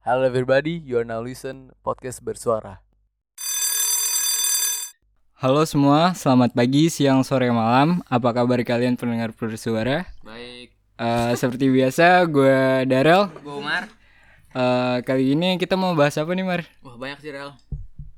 Hello 0.00 0.24
everybody, 0.24 0.80
you 0.80 0.96
are 0.96 1.04
now 1.06 1.20
listen 1.20 1.72
podcast 1.84 2.24
bersuara. 2.24 2.80
Halo 5.40 5.64
semua, 5.64 6.12
selamat 6.12 6.52
pagi, 6.52 6.92
siang, 6.92 7.24
sore, 7.24 7.48
malam. 7.48 8.04
Apa 8.08 8.36
kabar 8.36 8.60
kalian 8.60 8.96
pendengar 8.96 9.32
bersuara? 9.32 10.04
Baik, 10.20 10.76
Eh, 11.00 11.32
seperti 11.32 11.72
biasa, 11.72 12.28
gue 12.28 12.84
Darel. 12.84 13.32
gue 13.40 13.54
Umar. 13.56 13.88
Eh, 14.52 14.96
kali 15.00 15.32
ini 15.32 15.56
kita 15.56 15.72
mau 15.72 15.96
bahas 15.96 16.20
apa 16.20 16.28
nih, 16.36 16.44
Mar? 16.44 16.60
Wah 16.84 17.00
banyak 17.00 17.24
sih 17.24 17.32
Rel. 17.32 17.56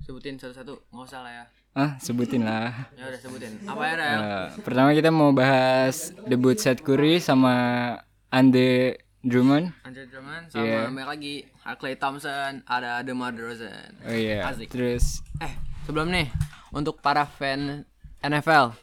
Sebutin 0.03 0.35
satu-satu, 0.35 0.83
nggak 0.91 1.05
usah 1.07 1.21
lah 1.23 1.31
ya. 1.31 1.45
Ah, 1.79 1.91
sebutin 2.03 2.43
lah. 2.43 2.91
Ya 2.99 3.07
udah 3.07 3.21
sebutin. 3.23 3.55
Apa 3.63 3.83
ya 3.87 3.95
Rel? 3.95 4.19
Eh, 4.19 4.47
pertama 4.67 4.91
kita 4.93 5.15
mau 5.15 5.31
bahas 5.31 6.11
debut 6.27 6.59
Seth 6.59 6.83
Curry 6.83 7.23
sama 7.23 7.55
Andre 8.35 8.99
Drummond. 9.23 9.71
Andre 9.83 10.05
Drummond 10.05 10.45
sama 10.49 10.63
Iya. 10.63 10.87
banyak 10.89 11.09
lagi. 11.09 11.35
Clay 11.79 11.95
Thompson, 11.95 12.63
ada 12.65 13.01
DeMar 13.01 13.31
DeRozan. 13.31 13.95
Oh 14.03 14.11
iya. 14.11 14.43
Asik. 14.45 14.69
Terus 14.69 15.23
Eh, 15.39 15.55
sebelum 15.83 16.09
nih 16.09 16.27
untuk 16.71 16.99
para 16.99 17.23
fan 17.25 17.87
NFL. 18.21 18.75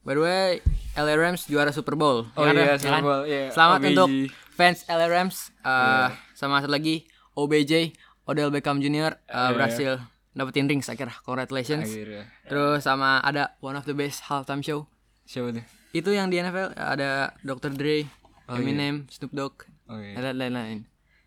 By 0.00 0.12
the 0.12 0.22
way, 0.22 0.48
LA 0.94 1.14
Rams 1.14 1.44
juara 1.44 1.70
Super 1.70 1.94
Bowl. 1.94 2.28
Oh 2.30 2.42
Ya 2.42 2.46
kan, 2.46 2.54
iya, 2.54 2.62
Rel? 2.62 2.68
Ya 2.68 2.76
Super 2.78 2.92
kan? 2.92 3.02
Bowl, 3.02 3.22
iya. 3.24 3.44
Selamat 3.50 3.78
OBJ. 3.78 3.88
untuk 3.88 4.08
fans 4.52 4.78
LA 4.86 5.06
Rams. 5.06 5.36
Eh, 5.60 6.08
Sama 6.32 6.60
satu 6.60 6.70
lagi 6.70 7.08
OBJ, 7.32 7.96
Odell 8.22 8.50
Beckham 8.50 8.78
Jr. 8.78 9.16
eh, 9.18 9.50
berhasil 9.50 9.96
dapetin 10.30 10.66
rings 10.66 10.86
akhirnya. 10.86 11.16
Congratulations. 11.22 11.88
akhirnya 11.88 12.28
Terus 12.44 12.84
sama 12.84 13.18
ada 13.18 13.56
one 13.58 13.74
of 13.74 13.84
the 13.84 13.92
best 13.92 14.20
halftime 14.24 14.60
show. 14.60 14.84
siapa 15.24 15.50
tuh? 15.50 15.64
Itu 15.90 16.12
yang 16.12 16.28
di 16.28 16.36
NFL 16.36 16.76
ada 16.76 17.32
Dr. 17.40 17.72
Dre, 17.72 18.04
Eminem, 18.46 19.08
Snoop 19.08 19.32
Dogg, 19.32 19.64
Dan 19.88 20.34
lain-lain. 20.36 20.78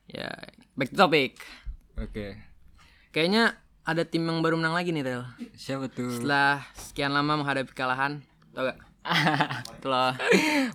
Ya, 0.05 0.29
back 0.73 0.89
to 0.89 0.97
topic. 0.97 1.39
Oke. 1.95 2.35
Kayaknya 3.09 3.55
ada 3.83 4.03
tim 4.03 4.21
yang 4.21 4.39
baru 4.39 4.55
menang 4.55 4.73
lagi 4.73 4.89
nih, 4.89 5.01
Rel. 5.01 5.23
Siapa 5.53 5.87
tuh? 5.87 6.11
Setelah 6.11 6.61
sekian 6.73 7.09
lama 7.09 7.35
menghadapi 7.35 7.67
kekalahan, 7.67 8.21
tau 8.51 8.65
gak? 8.65 8.77
Itu 9.79 9.87
loh, 9.87 10.11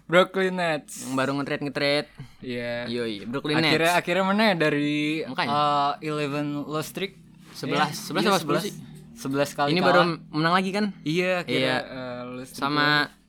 Brooklyn 0.04 0.56
Nets. 0.56 1.04
yang 1.04 1.14
baru 1.14 1.36
nge-trade 1.36 1.62
nge-trade. 1.62 2.08
Iya. 2.40 2.88
Yoi, 2.88 3.22
Brooklyn 3.24 3.60
Akhirnya 3.60 3.90
Nets. 3.90 4.00
akhirnya 4.00 4.24
mana 4.24 4.42
ya 4.44 4.54
dari 4.56 5.22
Makanya. 5.22 5.52
eh, 6.00 6.10
11 6.10 6.66
loss 6.66 6.88
streak? 6.88 7.12
11, 7.54 7.94
11 8.10 8.24
Iya, 8.24 8.30
apa 8.32 8.40
10 8.40 8.64
sih? 8.64 8.74
11 9.14 9.54
kali 9.54 9.68
Ini 9.70 9.78
kalah. 9.78 9.88
baru 9.92 10.00
menang 10.32 10.54
lagi 10.54 10.70
kan? 10.72 10.84
Iya, 11.04 11.44
akhirnya 11.44 11.76
Iya. 11.78 11.94
eh, 11.94 12.22
streak. 12.42 12.58
Sama 12.58 12.86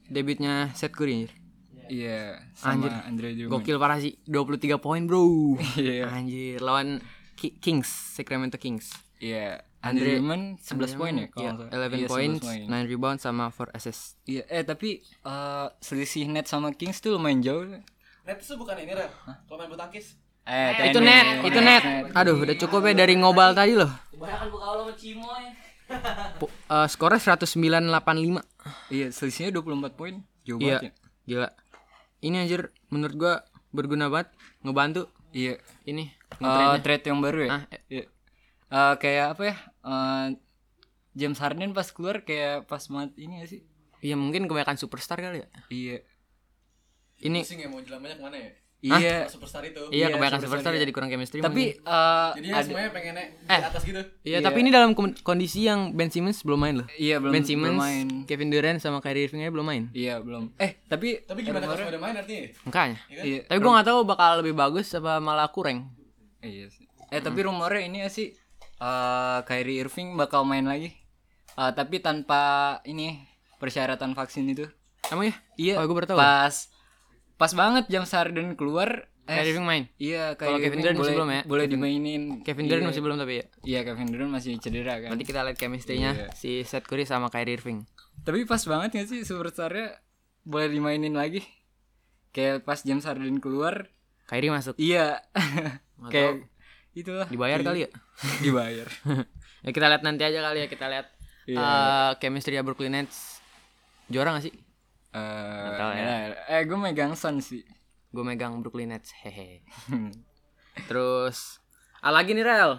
debutnya 0.08 0.54
Seth 0.74 0.96
Curry. 0.96 1.30
Iya, 1.88 2.40
sama 2.52 2.76
Anjir. 2.76 2.92
Andre 3.04 3.28
Drummond. 3.34 3.52
Gokil 3.56 3.76
parah 3.76 3.98
sih, 3.98 4.16
23 4.24 4.78
poin, 4.78 5.04
Bro. 5.04 5.56
Iya. 5.76 6.08
Anjir, 6.08 6.60
lawan 6.60 7.00
Ki- 7.34 7.56
Kings, 7.56 7.88
Sacramento 7.88 8.56
Kings. 8.56 8.92
Iya. 9.18 9.64
Andre- 9.80 10.02
Andre 10.02 10.12
Drummond 10.16 10.44
11 10.58 10.96
poin 10.96 11.14
ya 11.14 11.20
Iya, 11.20 11.28
kalau 11.28 11.52
salah. 11.52 11.70
11 11.70 11.96
Iya, 11.96 12.08
points, 12.08 12.36
11 12.36 12.44
poin. 12.44 12.66
9 12.66 12.88
rebound 12.88 13.18
sama 13.20 13.42
4 13.48 13.68
assist. 13.72 14.16
Iya, 14.24 14.42
eh 14.48 14.62
tapi 14.62 15.02
eh, 15.02 15.66
selisih 15.80 16.26
net 16.26 16.46
sama 16.46 16.72
Kings 16.72 16.98
tuh 16.98 17.14
lumayan 17.14 17.40
jauh. 17.40 17.64
Net 18.22 18.36
itu 18.36 18.52
bukan 18.56 18.76
ini 18.76 18.92
Rel, 18.92 19.08
kalau 19.46 19.56
main 19.56 19.68
bulu 19.68 19.76
tangkis 19.76 20.16
Eh, 20.44 20.72
itu 20.86 21.00
net, 21.00 21.44
itu 21.44 21.60
net. 21.60 21.84
Aduh, 22.12 22.36
udah 22.36 22.56
cukup 22.56 22.84
ya 22.84 22.92
dari 22.96 23.14
ngobal 23.14 23.52
tadi 23.52 23.74
loh. 23.74 23.90
Po- 26.38 26.50
eh, 26.50 26.86
skornya 26.88 27.20
109.85. 27.20 28.42
Iya, 28.90 29.08
selisihnya 29.10 29.50
24 29.54 29.94
poin. 29.94 30.14
Jauh 30.42 30.58
Iya, 30.58 30.78
banget 30.78 30.84
ya. 30.84 30.92
gila. 31.28 31.48
Ini 32.26 32.42
anjir 32.42 32.62
menurut 32.90 33.16
gua 33.16 33.34
berguna 33.70 34.10
banget, 34.10 34.34
ngebantu 34.66 35.06
Iya. 35.30 35.62
ini 35.86 36.10
Eh, 36.10 36.42
nge-trade-nya. 36.42 36.82
trade 36.82 37.06
yang 37.06 37.20
baru 37.22 37.40
ya? 37.40 37.50
Ah, 37.52 37.64
eh. 37.70 37.82
Iya. 37.88 38.04
Eh, 38.68 38.94
kayak 38.98 39.26
apa 39.38 39.44
ya? 39.46 39.56
Eh, 39.86 40.26
James 41.14 41.40
Harden 41.40 41.72
pas 41.72 41.88
keluar 41.88 42.26
kayak 42.26 42.66
pas 42.66 42.82
banget 42.82 43.12
ini 43.16 43.34
gak 43.40 43.50
sih? 43.50 43.62
Iya, 44.02 44.16
mungkin 44.16 44.50
kebanyakan 44.50 44.76
superstar 44.76 45.18
kali 45.18 45.44
ya. 45.44 45.48
Iya. 45.70 45.98
Ini 47.22 47.40
sih 47.42 47.56
nggak 47.56 47.72
mau 47.72 47.80
jelamanya 47.80 48.20
ke 48.20 48.24
mana 48.24 48.38
ya 48.38 48.52
Iya. 48.88 49.18
superstar 49.26 49.62
itu 49.62 49.82
iya 49.88 50.06
Iya, 50.06 50.06
kebanyakan 50.12 50.38
superstar 50.38 50.50
superstar 50.62 50.72
iya. 50.72 50.82
jadi 50.82 50.92
kurang 50.92 51.10
chemistry. 51.10 51.40
Tapi 51.40 51.64
mungkin. 51.74 51.88
eh, 51.88 52.30
jadi 52.36 52.48
ada 52.48 52.64
semuanya 52.64 52.90
pengennya 52.90 53.26
di 53.26 53.46
Eh. 53.48 53.62
atas 53.64 53.82
gitu 53.84 54.02
Iya, 54.22 54.38
tapi 54.40 54.58
ini 54.60 54.70
dalam 54.70 54.92
kondisi 55.20 55.60
yang 55.64 55.92
Ben 55.92 56.08
Simmons 56.08 56.40
belum 56.40 56.60
main 56.60 56.76
loh. 56.78 56.88
iya 56.94 57.18
belum 57.18 57.32
ben 57.32 57.42
belum 57.42 57.50
Simmons, 57.50 57.80
main. 57.80 58.08
Kevin 58.24 58.50
Durant 58.50 58.78
sama 58.78 59.00
Kyrie 59.00 59.26
Irving 59.26 59.42
aja 59.42 59.52
belum 59.52 59.66
main. 59.66 59.84
Iya, 59.90 60.20
belum. 60.20 60.54
Eh, 60.58 60.78
tapi 60.86 61.22
tapi 61.22 61.40
gimana 61.42 61.64
kalau 61.64 61.82
udah 61.84 62.00
main 62.00 62.16
artinya 62.16 62.46
Makanya. 62.64 62.98
Iya. 63.08 63.40
Tapi 63.46 63.58
gua 63.58 63.72
nggak 63.74 63.88
tahu 63.88 64.00
bakal 64.04 64.32
lebih 64.40 64.54
bagus 64.54 64.88
apa 64.92 65.18
malah 65.18 65.48
kurang. 65.48 65.90
Iya 66.40 66.70
sih. 66.70 66.86
Eh, 67.08 67.20
tapi 67.20 67.42
rumornya 67.42 67.82
ini 67.82 67.98
ya 68.00 68.10
sih 68.10 68.34
eh 68.76 69.40
Kyrie 69.42 69.80
Irving 69.80 70.14
bakal 70.14 70.44
main 70.44 70.64
lagi. 70.64 70.94
Eh, 71.52 71.72
tapi 71.72 71.98
tanpa 71.98 72.44
ini 72.84 73.18
persyaratan 73.56 74.12
vaksin 74.12 74.46
itu. 74.46 74.68
Emang 75.08 75.26
ya? 75.26 75.36
Iya. 75.56 75.74
Oh, 75.78 75.86
gua 75.86 75.96
baru 75.96 76.08
tahu. 76.08 76.18
Pas 76.18 76.68
pas 77.36 77.52
banget 77.52 77.86
James 77.88 78.08
Harden 78.08 78.56
keluar 78.56 79.08
eh, 79.26 79.42
Irving 79.42 79.66
main. 79.66 79.84
Iya, 79.98 80.34
Kalau 80.36 80.56
Kevin 80.56 80.80
Durant 80.80 80.98
masih 80.98 81.16
belum 81.16 81.30
ya? 81.30 81.42
Boleh 81.44 81.66
Kevin- 81.66 81.74
dimainin. 81.76 82.24
Kevin 82.42 82.66
Durant 82.66 82.82
Iya. 82.82 82.90
masih 82.90 83.02
belum 83.02 83.18
tapi 83.18 83.34
ya. 83.36 83.46
Iya, 83.64 83.80
Kevin 83.84 84.08
Durant 84.08 84.32
masih 84.32 84.52
cedera 84.58 84.94
kan. 84.98 85.10
Nanti 85.10 85.24
kita 85.24 85.42
lihat 85.42 85.58
chemistry-nya 85.58 86.12
Iya. 86.14 86.28
si 86.32 86.62
Seth 86.62 86.86
Curry 86.86 87.04
sama 87.04 87.28
Kyrie 87.28 87.56
Irving. 87.56 87.84
Tapi 88.22 88.46
pas 88.46 88.62
banget 88.62 88.90
gak 88.94 89.08
sih 89.08 89.22
superstarnya 89.22 89.98
boleh 90.44 90.70
dimainin 90.70 91.12
lagi? 91.12 91.42
Kayak 92.30 92.62
pas 92.62 92.80
James 92.80 93.02
Harden 93.02 93.40
keluar, 93.40 93.90
Kyrie 94.26 94.50
masuk. 94.50 94.76
iya. 94.78 95.24
Kayak 96.14 96.46
itulah. 96.94 97.26
Dibayar 97.26 97.60
kali 97.62 97.84
ya? 97.84 97.90
Dibayar. 98.46 98.88
ya 99.66 99.72
kita 99.72 99.88
lihat 99.88 100.02
nanti 100.02 100.22
aja 100.22 100.40
kali 100.40 100.60
ya 100.62 100.68
kita 100.68 100.86
lihat 100.86 101.08
Iya. 101.46 101.58
eh 101.58 102.12
chemistry 102.18 102.58
Brooklyn 102.60 102.94
Nets 102.96 103.42
juara 104.06 104.32
gak 104.32 104.46
sih? 104.46 104.54
Eh, 105.16 105.70
tahu 105.80 105.92
ya. 105.96 106.36
Eh, 106.52 106.62
gue 106.68 106.76
megang 106.76 107.16
Sun 107.16 107.40
sih. 107.40 107.64
Gue 108.12 108.24
megang 108.28 108.60
Brooklyn 108.60 108.92
Nets. 108.92 109.16
Hehe. 109.24 109.64
Terus 110.92 111.64
ah 112.06 112.14
lagi 112.14 112.38
nih 112.38 112.46
Rel, 112.46 112.78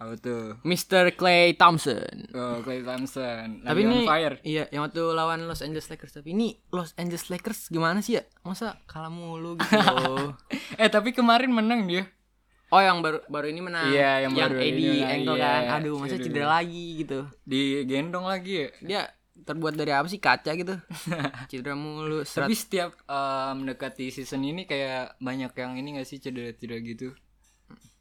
Apa 0.00 0.18
tuh? 0.18 0.58
Mr. 0.66 1.14
Clay 1.14 1.54
Thompson. 1.54 2.32
Oh, 2.34 2.58
Clay 2.64 2.82
Thompson. 2.82 3.62
Lagi 3.62 3.68
tapi 3.68 3.80
on 3.84 3.92
ini 3.92 3.98
fire. 4.02 4.36
iya 4.42 4.64
yang 4.74 4.88
waktu 4.88 5.00
lawan 5.14 5.46
Los 5.46 5.62
Angeles 5.62 5.86
Lakers 5.88 6.18
tapi 6.18 6.34
ini 6.34 6.58
Los 6.74 6.92
Angeles 6.98 7.30
Lakers 7.30 7.70
gimana 7.70 8.02
sih 8.02 8.18
ya? 8.18 8.22
Masa 8.42 8.80
kalah 8.88 9.12
mulu 9.12 9.60
gitu. 9.60 9.76
Eh, 10.82 10.90
tapi 10.90 11.12
kemarin 11.14 11.52
menang 11.52 11.88
dia. 11.88 12.04
Oh 12.68 12.82
yang 12.82 12.98
baru 12.98 13.22
baru 13.30 13.46
ini 13.48 13.60
menang. 13.62 13.94
Iya, 13.94 14.26
yang 14.26 14.32
baru 14.34 14.58
ini 14.58 14.66
Eddie 14.66 14.90
menang, 14.90 15.14
ankle 15.14 15.36
iya. 15.38 15.46
kan. 15.46 15.78
Aduh, 15.80 15.96
masa 16.02 16.16
cedera 16.18 16.48
lagi 16.50 16.86
gitu. 17.06 17.20
Digendong 17.46 18.26
lagi 18.26 18.52
ya. 18.66 18.68
Dia 18.82 19.02
terbuat 19.44 19.76
dari 19.76 19.92
apa 19.92 20.08
sih 20.08 20.22
kaca 20.22 20.56
gitu. 20.56 20.78
cedera 21.50 21.76
mulu. 21.76 22.24
Serat. 22.24 22.48
Tapi 22.48 22.56
setiap 22.56 22.90
eh, 23.04 23.52
mendekati 23.52 24.08
season 24.08 24.46
ini 24.46 24.64
kayak 24.64 25.20
banyak 25.20 25.52
yang 25.52 25.76
ini 25.76 26.00
gak 26.00 26.08
sih 26.08 26.22
cedera-cedera 26.22 26.80
gitu. 26.80 27.12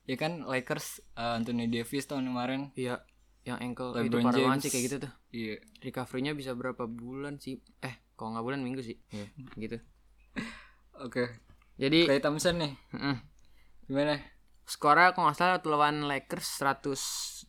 Ya 0.06 0.16
kan 0.16 0.46
Lakers 0.47 1.03
eh, 1.18 1.34
Anthony 1.41 1.68
Davis 1.68 2.07
tahun 2.07 2.31
kemarin. 2.31 2.72
Iya, 2.78 3.03
yang 3.44 3.59
ankle 3.59 3.94
itu 4.00 4.16
LeBron 4.16 4.23
parah 4.31 4.40
banget 4.53 4.62
sih 4.69 4.72
kayak 4.72 4.84
gitu 4.88 4.97
tuh. 5.03 5.12
Iya. 5.35 5.56
Recovery-nya 5.84 6.31
bisa 6.38 6.51
berapa 6.56 6.88
bulan 6.88 7.41
sih? 7.41 7.59
Eh, 7.84 7.96
kalau 8.16 8.38
nggak 8.38 8.46
bulan 8.46 8.62
minggu 8.63 8.81
sih. 8.85 8.97
Iya, 9.12 9.28
gitu. 9.59 9.78
Oke. 11.06 11.41
Jadi, 11.75 12.07
Clay 12.07 12.23
Thompson 12.23 12.56
nih. 12.56 12.73
mm, 12.96 13.17
Gimana? 13.91 14.16
skornya 14.66 15.13
kalau 15.13 15.29
nggak 15.29 15.38
salah 15.38 15.62
lawan 15.62 16.09
Lakers 16.09 16.57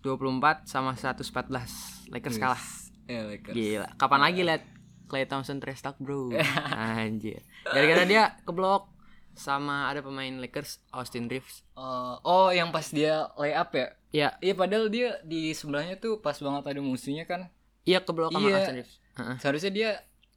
124 0.04 0.68
sama 0.68 0.92
114. 0.92 2.12
Lakers 2.12 2.36
kalah. 2.36 2.60
Ya 3.06 3.22
Lakers. 3.24 3.54
Gila. 3.54 3.88
Kapan 3.94 4.20
lagi 4.20 4.40
liat 4.42 4.62
Clay 5.06 5.24
Thompson 5.24 5.58
trash 5.58 5.80
talk, 5.80 5.96
Bro? 5.96 6.34
Anjir. 6.74 7.42
Gara-gara 7.64 8.02
dia 8.02 8.34
keblok 8.42 8.90
sama 9.32 9.86
ada 9.86 10.00
pemain 10.00 10.32
Lakers 10.36 10.82
Austin 10.90 11.26
Reeves. 11.26 11.62
Eh, 11.72 12.14
oh, 12.18 12.48
yang 12.48 12.68
pas 12.68 12.88
dia 12.88 13.30
lay 13.36 13.52
up 13.52 13.70
ya? 13.70 13.94
Iya, 14.10 14.28
Iya, 14.40 14.54
padahal 14.54 14.88
dia 14.88 15.20
di 15.22 15.52
sebelahnya 15.52 15.96
tuh 15.96 16.18
pas 16.18 16.34
banget 16.34 16.64
ada 16.66 16.80
musuhnya 16.80 17.24
kan. 17.24 17.46
iya 17.82 18.00
keblok 18.00 18.32
sama 18.32 18.42
Iya. 18.44 18.56
Austin 18.58 18.76
Reeves. 18.76 18.94
Heeh. 19.14 19.36
Seharusnya 19.38 19.70
dia 19.70 19.90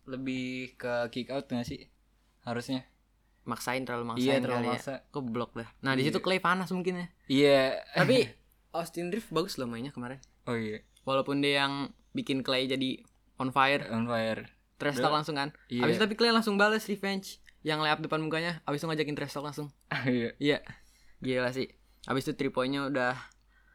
lebih 0.05 0.45
ke 0.75 0.93
kick 1.09 1.29
out 1.29 1.45
gak 1.45 1.63
sih? 1.63 1.89
Harusnya. 2.41 2.85
Maksain 3.41 3.81
terlalu 3.81 4.05
maksain 4.07 4.29
Iya, 4.29 4.35
terlalu 4.37 4.61
kali 4.61 4.69
maksa. 4.69 4.91
ya. 4.91 4.97
Keblok 5.09 5.51
dah. 5.55 5.69
Nah, 5.81 5.93
di 5.93 6.03
situ 6.03 6.19
Clay 6.19 6.37
panas 6.37 6.69
mungkin 6.69 6.93
ya. 6.95 7.07
Iya. 7.25 7.61
Tapi 7.95 8.17
Austin 8.77 9.09
Reeves 9.09 9.31
bagus 9.31 9.57
loh 9.57 9.65
mainnya 9.65 9.89
kemarin. 9.89 10.21
oh 10.45 10.53
iya, 10.53 10.85
Walaupun 11.01 11.39
dia 11.39 11.63
yang 11.63 11.89
bikin 12.19 12.43
Clay 12.43 12.67
jadi 12.67 12.99
on 13.39 13.55
fire, 13.55 13.87
on 13.89 14.03
fire. 14.03 14.51
trash 14.75 14.99
talk 14.99 15.11
langsung 15.11 15.35
kan. 15.35 15.51
Iya. 15.67 15.87
Abis 15.87 15.99
itu 15.99 16.03
tapi 16.03 16.15
Clay 16.15 16.31
langsung 16.31 16.55
balas 16.55 16.87
revenge 16.87 17.39
yang 17.63 17.83
layup 17.83 17.99
depan 17.99 18.23
mukanya, 18.23 18.63
abis 18.63 18.79
itu 18.79 18.87
ngajakin 18.87 19.15
trash 19.15 19.35
talk 19.35 19.43
langsung. 19.43 19.71
iya. 20.07 20.31
Iya. 20.39 20.59
Gila 21.19 21.51
sih. 21.51 21.67
Abis 22.07 22.27
itu 22.27 22.47
3 22.47 22.55
poinnya 22.55 22.87
udah 22.87 23.15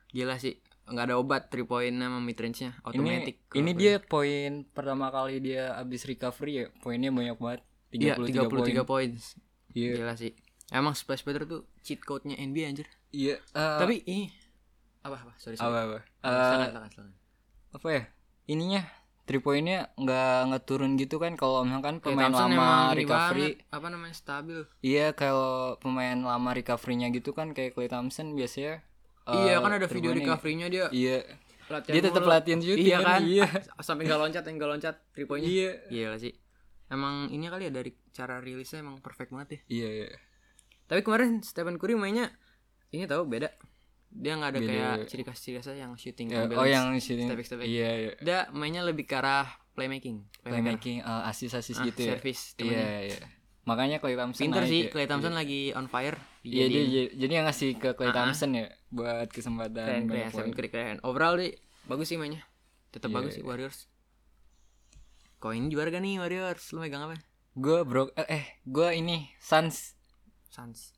gila 0.08 0.40
sih. 0.40 0.60
Nggak 0.84 1.04
ada 1.12 1.16
obat 1.16 1.42
3 1.52 1.64
point 1.64 1.92
sama 1.92 2.20
mid 2.20 2.36
range-nya 2.36 2.72
Ini 2.72 2.84
automatic. 2.84 3.36
ini 3.52 3.70
dia 3.72 4.00
poin 4.00 4.64
pertama 4.72 5.12
kali 5.12 5.40
dia 5.44 5.76
abis 5.76 6.08
recovery 6.08 6.52
ya. 6.56 6.64
Poinnya 6.80 7.12
banyak 7.12 7.36
banget. 7.36 7.60
Iya, 7.92 8.16
33 8.16 8.48
poin. 8.48 8.68
33 8.72 8.84
points. 8.88 9.24
Iya. 9.76 10.00
Gila 10.00 10.14
sih. 10.16 10.32
Emang 10.72 10.96
splash 10.96 11.20
butter 11.20 11.44
tuh 11.44 11.68
cheat 11.84 12.00
code-nya 12.00 12.40
NBA 12.40 12.64
anjir. 12.72 12.88
Iya. 13.12 13.36
eh, 13.52 13.78
Tapi 13.80 14.00
ini 14.08 14.32
apa 15.04 15.20
apa? 15.20 15.32
Sorry 15.36 15.60
sorry. 15.60 15.68
apa 15.68 15.78
apa? 15.84 15.98
Silakan, 16.24 16.68
silakan, 16.72 16.88
silakan. 16.88 17.14
apa 17.76 17.88
ya? 17.92 18.02
Ininya 18.44 18.84
three 19.24 19.40
pointnya 19.40 19.88
nggak 19.96 20.52
nggak 20.52 20.62
turun 20.64 21.00
gitu 21.00 21.16
kan 21.16 21.32
kalau 21.34 21.64
misalkan 21.64 21.96
pemain 21.98 22.28
Thompson 22.28 22.52
lama 22.52 22.92
recovery 22.92 23.56
banget, 23.56 23.72
apa 23.72 23.86
namanya 23.88 24.14
stabil. 24.14 24.60
iya 24.84 25.16
kalau 25.16 25.80
pemain 25.80 26.12
lama 26.14 26.52
recovery-nya 26.52 27.08
gitu 27.08 27.32
kan 27.32 27.56
kayak 27.56 27.72
Clay 27.72 27.88
Thompson 27.88 28.36
biasanya 28.36 28.84
eh, 29.24 29.48
iya 29.48 29.64
kan 29.64 29.72
ada 29.72 29.88
video 29.88 30.12
recovery-nya 30.12 30.68
dia. 30.68 30.86
iya 30.92 31.24
Latihan 31.64 31.96
dia 31.96 32.02
tetap 32.04 32.28
latihan 32.28 32.60
juga 32.60 32.76
Iya 32.76 32.98
kan? 33.00 33.20
iya 33.24 33.48
Sampai 33.80 34.04
nggak 34.04 34.20
loncat, 34.20 34.44
nggak 34.44 34.68
loncat 34.68 34.94
three 35.16 35.24
point-nya. 35.24 35.48
iya 35.48 35.70
Gila 35.88 36.16
sih. 36.20 36.36
Emang 36.92 37.32
ini 37.32 37.48
kali 37.48 37.64
ya 37.64 37.72
dari 37.72 37.96
cara 38.12 38.36
rilisnya 38.36 38.84
emang 38.84 39.00
perfect 39.00 39.32
banget 39.32 39.48
ya. 39.48 39.60
iya 39.72 39.88
iya 40.04 40.08
Tapi 40.84 41.00
kemarin 41.00 41.40
Stephen 41.40 41.80
Curry 41.80 41.96
mainnya 41.96 42.28
ini 42.92 43.08
tahu 43.08 43.24
beda. 43.24 43.48
Dia 44.14 44.32
nggak 44.34 44.50
ada 44.50 44.60
Beda. 44.62 44.70
kayak 44.70 44.94
ciri 45.10 45.22
khas 45.22 45.38
ciri 45.38 45.54
khasnya 45.58 45.76
yang 45.80 45.92
shooting 45.94 46.30
unbalanced, 46.30 46.54
oh 46.56 46.66
yang 46.66 46.86
shooting 46.96 47.26
step 47.26 47.34
back, 47.34 47.46
step 47.46 47.58
back. 47.58 47.66
iya 47.66 47.90
iya 47.92 48.12
Dia 48.16 48.38
mainnya 48.50 48.80
lebih 48.80 49.04
ke 49.04 49.14
arah 49.14 49.42
playmaking. 49.74 50.22
playmaking 50.40 51.02
uh, 51.02 51.26
asis 51.26 51.50
asis 51.50 51.74
Ah, 51.74 51.84
gitu 51.84 52.00
ya 52.00 52.14
service 52.14 52.54
iya 52.54 52.62
temennya. 52.62 53.00
iya 53.10 53.18
makanya 53.64 53.96
Clay 53.96 54.12
Thompson 54.12 54.44
Pinter 54.44 54.62
sih, 54.64 54.80
ya. 54.82 54.90
Clay 54.92 55.08
Thompson 55.08 55.32
lagi 55.32 55.72
on 55.72 55.88
fire. 55.88 56.14
iya 56.42 56.68
dia 56.68 56.84
Dijadiin 56.84 56.86
jadi, 56.86 57.02
jadi 57.16 57.32
yang 57.34 57.46
ngasih 57.48 57.68
ke 57.74 57.90
Clay 57.92 58.06
Ah, 58.06 58.12
ah. 58.12 58.16
Thompson 58.22 58.50
ya 58.52 58.66
buat 58.88 59.28
kesempatan 59.28 59.72
keren 59.74 60.04
keren, 60.06 60.30
poin. 60.30 60.50
Curry 60.52 60.68
keren. 60.68 60.96
Overall 61.00 61.34
deh 61.34 61.52
bagus 61.84 62.06
sih 62.06 62.14
mainnya. 62.14 62.44
Tetap 62.90 63.08
Iya, 63.08 63.16
bagus 63.18 63.32
sih 63.34 63.42
iya. 63.42 63.48
Warriors. 63.48 63.78
Koin 65.38 65.68
juara 65.68 65.88
gak 65.88 66.00
nih 66.00 66.16
Warriors? 66.16 66.64
Lu 66.70 66.78
megang 66.78 67.04
apa? 67.04 67.18
gue 67.54 67.78
bro 67.82 68.10
eh, 68.14 68.26
eh 68.28 68.44
gue 68.62 68.88
ini 68.92 69.30
Suns 69.38 69.94
Suns. 70.50 70.90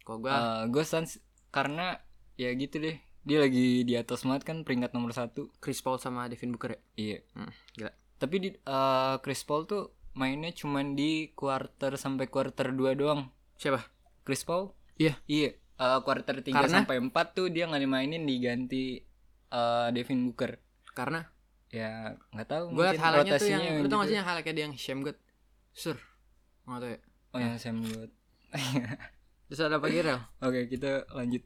Kok 0.00 0.16
gua 0.18 0.64
gue 0.66 0.80
Suns 0.82 1.20
karena 1.50 2.00
ya 2.40 2.50
gitu 2.54 2.80
deh 2.80 2.96
dia 3.20 3.36
lagi 3.36 3.84
di 3.84 3.94
atas 3.94 4.24
banget 4.24 4.42
kan 4.42 4.56
peringkat 4.60 4.90
nomor 4.90 5.12
satu 5.12 5.52
Chris 5.58 5.78
Paul 5.78 5.96
sama 5.96 6.24
Devin 6.24 6.50
Booker 6.50 6.72
ya? 6.72 6.80
iya 6.96 7.18
Hmm, 7.34 7.52
gila. 7.74 7.92
tapi 8.16 8.34
di 8.38 8.48
eh, 8.50 9.14
Chris 9.20 9.44
Paul 9.44 9.64
tuh 9.64 9.82
mainnya 10.12 10.48
cuman 10.50 10.92
di 10.92 11.28
quarter 11.30 11.94
sampai 11.94 12.26
quarter 12.26 12.72
2 12.72 12.96
doang 12.96 13.28
Siapa? 13.54 13.84
Chris 14.20 14.40
Paul 14.40 14.72
Iya. 14.96 15.20
iya 15.26 15.52
eh, 15.52 15.98
quarter 16.00 16.40
3 16.40 16.48
Karena? 16.50 16.80
sampai 16.80 16.96
4 16.98 17.12
tuh 17.30 17.46
dia 17.46 17.64
nggak 17.64 17.78
dimainin 17.78 18.24
diganti 18.24 19.04
eh, 19.46 19.88
Devin 19.90 20.24
Booker 20.26 20.56
Karena 20.90 21.20
ya 21.68 22.16
nggak 22.30 22.48
tahu 22.48 22.64
gue 22.68 22.82
mungkin 22.82 22.98
highlightnya 22.98 23.36
tuh 23.36 23.46
yang 23.46 23.62
rotasinya 23.62 23.78
lu 23.78 23.86
tau 23.86 23.94
gak 23.94 24.00
gitu. 24.00 24.08
sih 24.08 24.16
yang 24.16 24.26
highlightnya 24.26 24.54
dia 24.54 24.64
yang 24.64 24.74
Sham 24.74 24.98
God 25.00 25.18
Sur 25.70 25.96
Nggak 26.64 26.78
tau 26.78 26.88
ya 26.88 26.98
oh 27.30 27.38
yang 27.38 27.54
Sam 27.56 27.76
Good 27.78 28.10
Terus 29.46 29.60
ada 29.60 29.76
apa 29.76 29.86
Rel? 29.86 30.18
oke 30.46 30.60
kita 30.66 31.06
lanjut 31.12 31.42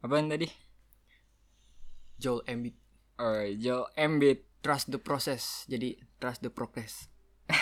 apaan 0.00 0.26
tadi 0.26 0.48
Joel 2.16 2.44
Embiid 2.46 2.76
oh 3.16 3.44
Joel 3.54 3.86
Embiid 3.94 4.40
Trust 4.60 4.88
the 4.88 5.00
process 5.00 5.64
Jadi 5.66 5.96
trust 6.16 6.40
the 6.40 6.52
progress 6.52 7.08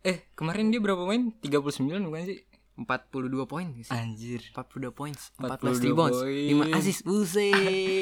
eh 0.00 0.26
kemarin 0.34 0.68
dia 0.68 0.78
berapa 0.78 1.02
main 1.02 1.30
39 1.38 1.86
bukan 2.02 2.22
sih 2.24 2.38
42 2.78 3.34
poin 3.44 3.66
guys. 3.68 3.90
anjir 3.90 4.38
42 4.50 4.90
points 4.92 5.34
42 5.36 5.82
14 5.82 5.82
rebounds 5.84 6.18
poin. 6.18 6.70
5 6.70 6.78
assist 6.78 7.02
Buset 7.02 7.54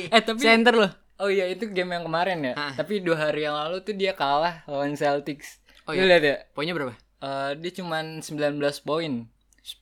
Eh, 0.14 0.22
tapi- 0.22 0.40
Center 0.40 0.74
loh 0.74 0.92
Oh 1.16 1.32
iya 1.32 1.48
itu 1.48 1.64
game 1.66 1.96
yang 1.96 2.04
kemarin 2.04 2.44
ya. 2.44 2.52
Ah. 2.52 2.72
Tapi 2.76 3.00
dua 3.00 3.16
hari 3.16 3.48
yang 3.48 3.56
lalu 3.56 3.80
tuh 3.80 3.96
dia 3.96 4.12
kalah 4.12 4.60
lawan 4.68 4.92
Celtics. 4.92 5.64
Oh 5.88 5.96
Lu 5.96 6.04
iya. 6.04 6.12
lihat 6.12 6.22
ya? 6.22 6.36
Poinnya 6.52 6.76
berapa? 6.76 6.92
Eh, 6.92 7.56
dia 7.56 7.72
cuman 7.72 8.20
19 8.20 8.60
poin. 8.84 9.24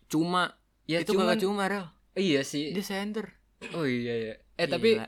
Cuma 0.06 0.54
Ya 0.86 1.02
Itu 1.02 1.10
cuman, 1.10 1.34
kagak 1.34 1.42
cuma 1.42 1.66
Rel 1.66 1.90
Iya 2.14 2.40
sih. 2.46 2.70
Dia 2.70 2.84
center 2.84 3.26
Oh 3.72 3.82
iya 3.84 4.14
ya. 4.14 4.34
Eh 4.54 4.68
tapi 4.68 4.98
Gila. 4.98 5.06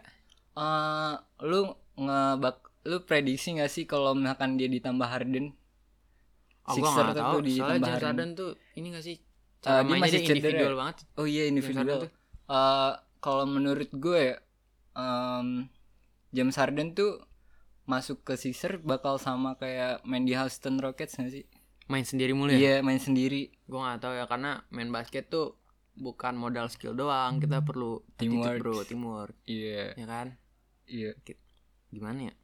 eh 0.57 1.15
lu 1.45 1.61
ngebak 1.97 2.57
lu 2.87 3.03
prediksi 3.03 3.59
gak 3.59 3.69
sih 3.69 3.85
kalau 3.85 4.15
misalkan 4.15 4.55
dia 4.57 4.71
ditambah 4.71 5.05
Harden? 5.05 5.53
Oh, 6.67 6.75
Sixer 6.75 7.07
gak 7.11 7.19
tahu. 7.19 7.39
di 7.47 7.59
Soalnya 7.59 7.79
James 7.79 7.91
Harden. 7.95 8.07
Harden 8.11 8.31
tuh 8.35 8.51
ini 8.75 8.87
gak 8.91 9.05
sih? 9.05 9.17
Eh, 9.17 9.23
Cara 9.63 9.83
dia 9.83 9.91
mainnya 9.91 10.03
masih 10.07 10.19
dia 10.19 10.27
cedera 10.27 10.35
individual 10.39 10.73
ya? 10.75 10.79
banget. 10.79 10.97
Oh 11.15 11.27
iya 11.27 11.43
individual. 11.47 12.01
Eh 12.47 12.93
kalau 13.19 13.45
menurut 13.47 13.91
gue 13.91 14.21
ya 14.23 14.35
em, 14.95 15.49
James 16.31 16.57
Harden 16.57 16.95
tuh 16.95 17.23
masuk 17.87 18.23
ke 18.23 18.35
Sixer 18.35 18.83
bakal 18.83 19.19
sama 19.19 19.55
kayak 19.55 20.03
main 20.03 20.27
di 20.27 20.35
Houston 20.35 20.79
Rockets 20.79 21.19
gak 21.19 21.31
sih? 21.31 21.45
Main 21.87 22.03
sendiri 22.03 22.35
mulu 22.35 22.51
ya? 22.51 22.59
Iya 22.59 22.75
main 22.83 22.99
sendiri. 22.99 23.51
Gue 23.67 23.79
gak 23.79 24.03
tahu 24.03 24.15
ya 24.15 24.27
karena 24.27 24.67
main 24.71 24.91
basket 24.91 25.27
tuh 25.29 25.55
bukan 25.97 26.33
modal 26.33 26.67
skill 26.67 26.93
doang, 26.93 27.37
kita 27.37 27.61
perlu 27.61 27.99
attitude, 28.07 28.21
Teamwork. 28.21 28.59
bro, 28.59 28.77
teamwork, 28.83 29.35
Iya, 29.43 29.93
ya 29.95 30.07
kan? 30.07 30.27
iya. 30.85 31.11
Gimana 31.89 32.29
ya? 32.29 32.35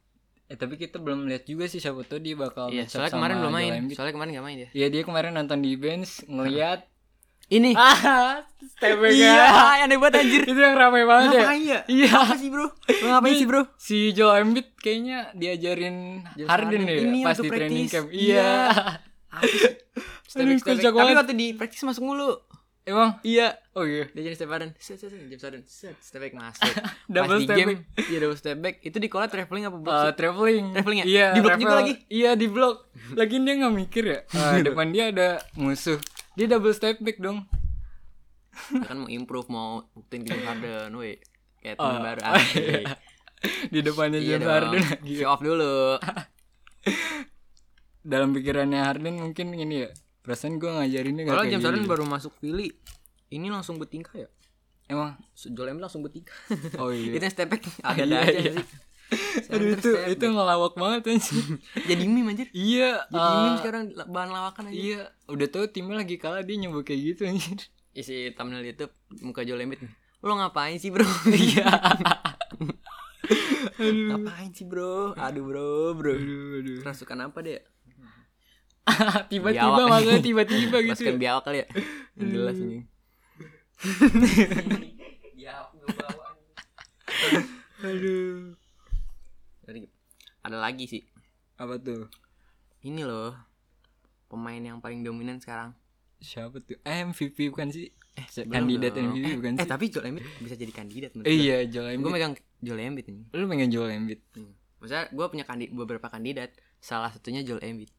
Eh 0.45 0.55
tapi 0.55 0.75
kita 0.75 0.97
belum 0.97 1.25
lihat 1.25 1.45
juga 1.45 1.65
sih 1.65 1.77
siapa 1.77 2.03
tuh 2.03 2.17
dia 2.17 2.33
bakal 2.33 2.67
Iya, 2.67 2.83
up 2.83 2.89
soalnya 2.89 3.09
sama 3.09 3.17
kemarin 3.21 3.35
belum 3.35 3.47
Joel 3.47 3.57
main. 3.59 3.71
Embiid. 3.79 3.95
Soalnya 3.95 4.13
kemarin 4.13 4.31
gak 4.31 4.43
main 4.43 4.57
dia. 4.57 4.69
Iya 4.71 4.87
dia 4.89 5.01
kemarin 5.03 5.31
nonton 5.31 5.59
di 5.59 5.71
bench 5.73 6.11
ngeliat 6.25 6.79
Ini. 7.53 7.75
ah 7.75 8.39
step 8.57 8.97
back 8.97 9.13
iya, 9.19 9.35
ya. 9.35 9.83
yang 9.83 9.91
hebat 9.91 10.15
anjir. 10.15 10.41
itu 10.41 10.55
yang 10.55 10.73
ramai 10.73 11.03
banget 11.03 11.29
ya. 11.29 11.41
Ngapain 11.43 11.61
ya? 11.61 11.79
Iya. 11.85 12.09
Apa 12.17 12.35
sih, 12.35 12.49
Bro? 12.49 12.67
Ngapain 12.81 13.35
sih, 13.35 13.45
Bro? 13.45 13.61
Si 13.75 13.97
Joel 14.11 14.41
Embiid 14.41 14.67
kayaknya 14.75 15.19
diajarin 15.33 16.23
James 16.33 16.49
Harden, 16.49 16.81
Harden. 16.81 16.87
ya 16.87 17.03
Ini 17.03 17.19
pas 17.21 17.37
di 17.37 17.49
training 17.49 17.87
camp. 17.87 18.07
Iya. 18.09 18.17
Iya. 18.17 18.51
Aduh, 20.33 20.57
Tapi 20.57 21.13
waktu 21.13 21.33
di 21.33 21.47
practice 21.53 21.83
masuk 21.83 22.03
mulu. 22.03 22.31
Emang? 22.83 23.15
Iya. 23.21 23.55
Oh 23.71 23.83
iya. 23.83 24.11
Dia 24.11 24.27
jadi 24.27 24.35
step 24.35 24.51
Harden. 24.51 24.75
Set, 24.75 24.99
set, 24.99 25.07
set. 25.07 25.23
James 25.23 25.39
Harden. 25.39 25.63
Set, 25.63 25.95
step 25.97 26.19
back 26.19 26.35
masuk. 26.35 26.67
Double 27.07 27.39
Pas 27.39 27.43
step 27.43 27.55
game, 27.55 27.69
back. 27.69 27.79
Iya, 28.03 28.17
double 28.19 28.35
step 28.35 28.57
back. 28.59 28.75
Itu 28.81 28.97
di 28.97 29.07
kolam 29.07 29.27
traveling 29.27 29.63
apa 29.63 29.77
box? 29.77 29.95
Uh, 29.95 30.11
traveling. 30.11 30.65
Traveling 30.73 30.99
ya? 30.99 31.05
Iya. 31.05 31.27
Di 31.29 31.39
blok 31.39 31.53
juga 31.53 31.63
travel. 31.63 31.79
lagi? 31.79 31.93
Iya 32.07 32.31
di 32.35 32.47
blok. 32.47 32.75
Lagi 33.13 33.35
dia 33.37 33.53
nggak 33.55 33.73
mikir 33.73 34.03
ya. 34.03 34.19
Ah, 34.31 34.59
depan 34.67 34.87
dia 34.89 35.03
ada 35.09 35.27
musuh. 35.53 35.95
Dia 36.33 36.45
double 36.45 36.71
step 36.71 36.99
back 36.99 37.17
dong. 37.17 37.47
Dia 38.69 38.83
kan 38.83 38.97
mau 38.99 39.07
improve, 39.07 39.47
mau 39.47 39.87
buktiin 39.89 40.27
James 40.27 40.43
Harden, 40.43 40.91
woi. 40.93 41.17
Kayak 41.57 41.79
Oh, 41.79 41.87
temen 41.87 42.03
baru. 42.03 42.19
oh, 42.21 42.35
asik. 42.35 42.59
iya. 42.59 42.95
di 43.67 43.79
depannya 43.79 44.19
Iya 44.19 44.27
James 44.29 44.43
dong. 44.43 44.51
Harden 44.51 44.81
lagi. 44.83 45.13
Show 45.15 45.29
off 45.29 45.41
dulu. 45.41 45.75
Dalam 48.03 48.29
pikirannya 48.29 48.83
Harden 48.83 49.15
mungkin 49.17 49.55
ini 49.55 49.87
ya. 49.87 49.89
Perasaan 50.23 50.55
gue 50.55 50.71
ngajarinnya 50.71 51.23
Kalau 51.27 51.43
James 51.43 51.61
Harden 51.61 51.83
gini. 51.83 51.91
baru 51.91 52.03
masuk 52.03 52.31
Philly, 52.33 52.71
ini 53.29 53.47
langsung 53.47 53.75
bertingkah 53.75 54.15
ya? 54.17 54.29
Emang? 54.85 55.19
Joel 55.35 55.71
Embiid 55.71 55.83
langsung 55.83 55.99
bertingkah. 55.99 56.35
Oh 56.77 56.89
iya. 56.89 57.11
itu 57.15 57.27
step 57.27 57.47
back 57.47 57.63
ada 57.83 58.01
Iya, 58.01 58.19
aja 58.21 58.31
iya. 58.33 58.51
sih. 58.55 58.67
Aduh 59.51 59.75
itu 59.75 59.89
step 59.89 60.09
itu 60.09 60.25
ngelawak 60.25 60.73
banget 60.73 61.01
anjir. 61.09 61.43
jadi 61.89 62.03
meme 62.03 62.31
anjir. 62.31 62.47
iya. 62.51 63.03
Jadi 63.05 63.19
ah, 63.21 63.35
meme 63.43 63.57
sekarang 63.59 63.81
bahan 64.05 64.29
lawakan 64.31 64.63
aja. 64.67 64.75
Iya, 64.75 64.99
udah 65.27 65.47
tahu 65.49 65.65
timnya 65.67 65.99
lagi 65.99 66.15
kalah 66.15 66.41
dia 66.41 66.55
nyoba 66.57 66.81
kayak 66.81 67.01
gitu 67.13 67.21
anjir. 67.25 67.59
Isi 67.91 68.31
thumbnail 68.31 68.63
YouTube 68.63 68.95
muka 69.19 69.43
Joel 69.43 69.61
Embiid 69.61 69.83
nih. 69.83 69.93
Lo 70.19 70.33
ngapain 70.33 70.79
sih, 70.79 70.87
Bro? 70.87 71.03
Iya. 71.29 71.67
ngapain 73.79 74.51
sih, 74.51 74.63
Bro? 74.63 75.13
Aduh, 75.15 75.43
Bro, 75.43 75.69
Bro. 75.93 76.11
Aduh, 76.13 76.47
aduh. 76.59 76.79
Kerasukan 76.81 77.19
apa 77.21 77.39
deh? 77.39 77.59
tiba-tiba 79.31 79.81
makanya 79.87 80.19
tiba-tiba 80.19 80.77
gitu. 80.85 80.91
Pasukan 80.93 81.15
ya. 81.15 81.21
biawak 81.21 81.43
kali 81.43 81.57
ya? 81.59 81.67
Yang 82.15 82.29
jelas 82.29 82.57
ini. 82.57 82.79
Aduh. 87.81 88.55
Ada 90.43 90.57
lagi 90.59 90.85
sih. 90.85 91.01
Apa 91.55 91.79
tuh? 91.79 92.11
Ini 92.81 93.03
loh. 93.03 93.31
Pemain 94.27 94.59
yang 94.59 94.79
paling 94.79 94.99
dominan 95.01 95.39
sekarang. 95.39 95.71
Siapa 96.19 96.59
tuh? 96.59 96.79
Eh, 96.81 96.97
MVP 97.01 97.47
bukan 97.47 97.69
sih? 97.69 97.91
Eh, 98.13 98.27
Belum 98.43 98.51
kandidat 98.67 98.91
dong. 98.93 99.11
MVP 99.11 99.25
eh, 99.25 99.35
bukan 99.35 99.51
eh, 99.53 99.59
sih? 99.59 99.69
tapi 99.69 99.85
Joel 99.89 100.07
Embiid 100.09 100.25
bisa 100.39 100.55
jadi 100.55 100.71
kandidat 100.71 101.11
menurut 101.13 101.25
Eh, 101.25 101.33
gue. 101.33 101.43
iya, 101.43 101.57
Joel 101.65 101.87
Gue 101.89 101.95
Embiid. 101.97 102.13
megang 102.13 102.33
Joel 102.59 102.81
Embiid 102.83 103.07
ini. 103.09 103.21
Lu 103.31 103.45
pengen 103.47 103.69
Joel 103.69 103.91
Embiid? 103.93 104.19
Hmm. 104.33 104.51
Maksudnya 104.77 105.03
gue 105.09 105.25
punya 105.27 105.43
kandi 105.43 105.65
beberapa 105.69 106.07
kandidat. 106.07 106.51
Salah 106.77 107.09
satunya 107.09 107.41
Joel 107.41 107.59
Embiid. 107.61 107.91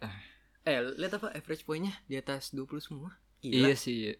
Ah. 0.00 0.12
Eh, 0.62 0.78
lihat 0.94 1.16
apa 1.16 1.30
average 1.30 1.64
poinnya 1.64 1.96
di 2.04 2.14
atas 2.14 2.50
20 2.50 2.68
semua? 2.78 3.16
Iya 3.40 3.72
Gila. 3.72 3.74
sih. 3.74 3.96
iya. 4.02 4.14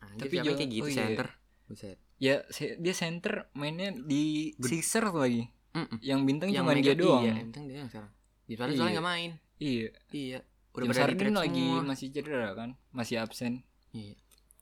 Anjir, 0.00 0.20
Tapi 0.22 0.34
Joel- 0.38 0.56
kayak 0.56 0.70
gitu 0.70 0.84
oh 0.84 0.88
iya. 0.88 0.96
center. 0.96 1.28
Buset. 1.66 1.98
Ya, 2.16 2.34
se- 2.48 2.76
dia 2.76 2.92
center 2.92 3.34
mainnya 3.52 3.90
di 3.92 4.54
Sixer 4.56 5.04
lagi. 5.06 5.50
Mm-mm. 5.70 5.98
Yang 6.00 6.20
bintang 6.24 6.48
Yang 6.48 6.62
cuma 6.62 6.72
dia 6.76 6.94
doang. 6.94 7.22
Iya, 7.22 7.30
yang 7.32 7.38
penting 7.46 7.64
dia 7.66 7.76
yang 7.78 7.88
sekarang. 7.88 8.12
Di 8.42 8.52
Iya. 8.52 8.66
soalnya 8.70 8.92
nggak 8.92 9.08
main. 9.08 9.30
Iya. 9.56 9.88
Iya. 10.10 10.38
Udah 10.70 10.86
James 10.86 10.98
Harden 11.00 11.34
lagi 11.34 11.66
semua. 11.66 11.82
masih 11.84 12.06
cedera 12.08 12.48
kan? 12.52 12.70
Masih 12.90 13.16
absen. 13.18 13.52
Iya. 13.90 14.14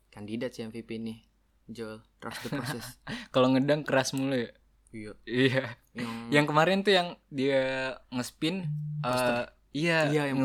Kandidat 0.09 0.51
sih 0.51 0.65
MVP 0.65 0.97
nih. 0.97 1.19
Joel, 1.67 2.01
trust 2.17 2.41
the 2.43 2.51
process. 2.51 2.97
Kalau 3.33 3.53
ngedang 3.53 3.85
keras 3.85 4.11
mulu 4.11 4.33
ya. 4.33 4.51
iya. 4.91 5.13
Iya. 5.23 5.65
Yang, 5.93 6.13
Yang 6.31 6.45
kemarin 6.47 6.79
tuh 6.81 6.93
yang 6.93 7.09
dia 7.29 7.61
ngespin 8.09 8.65
eh 9.03 9.45
iya, 9.79 9.99
Iya, 10.09 10.23
yang. 10.27 10.39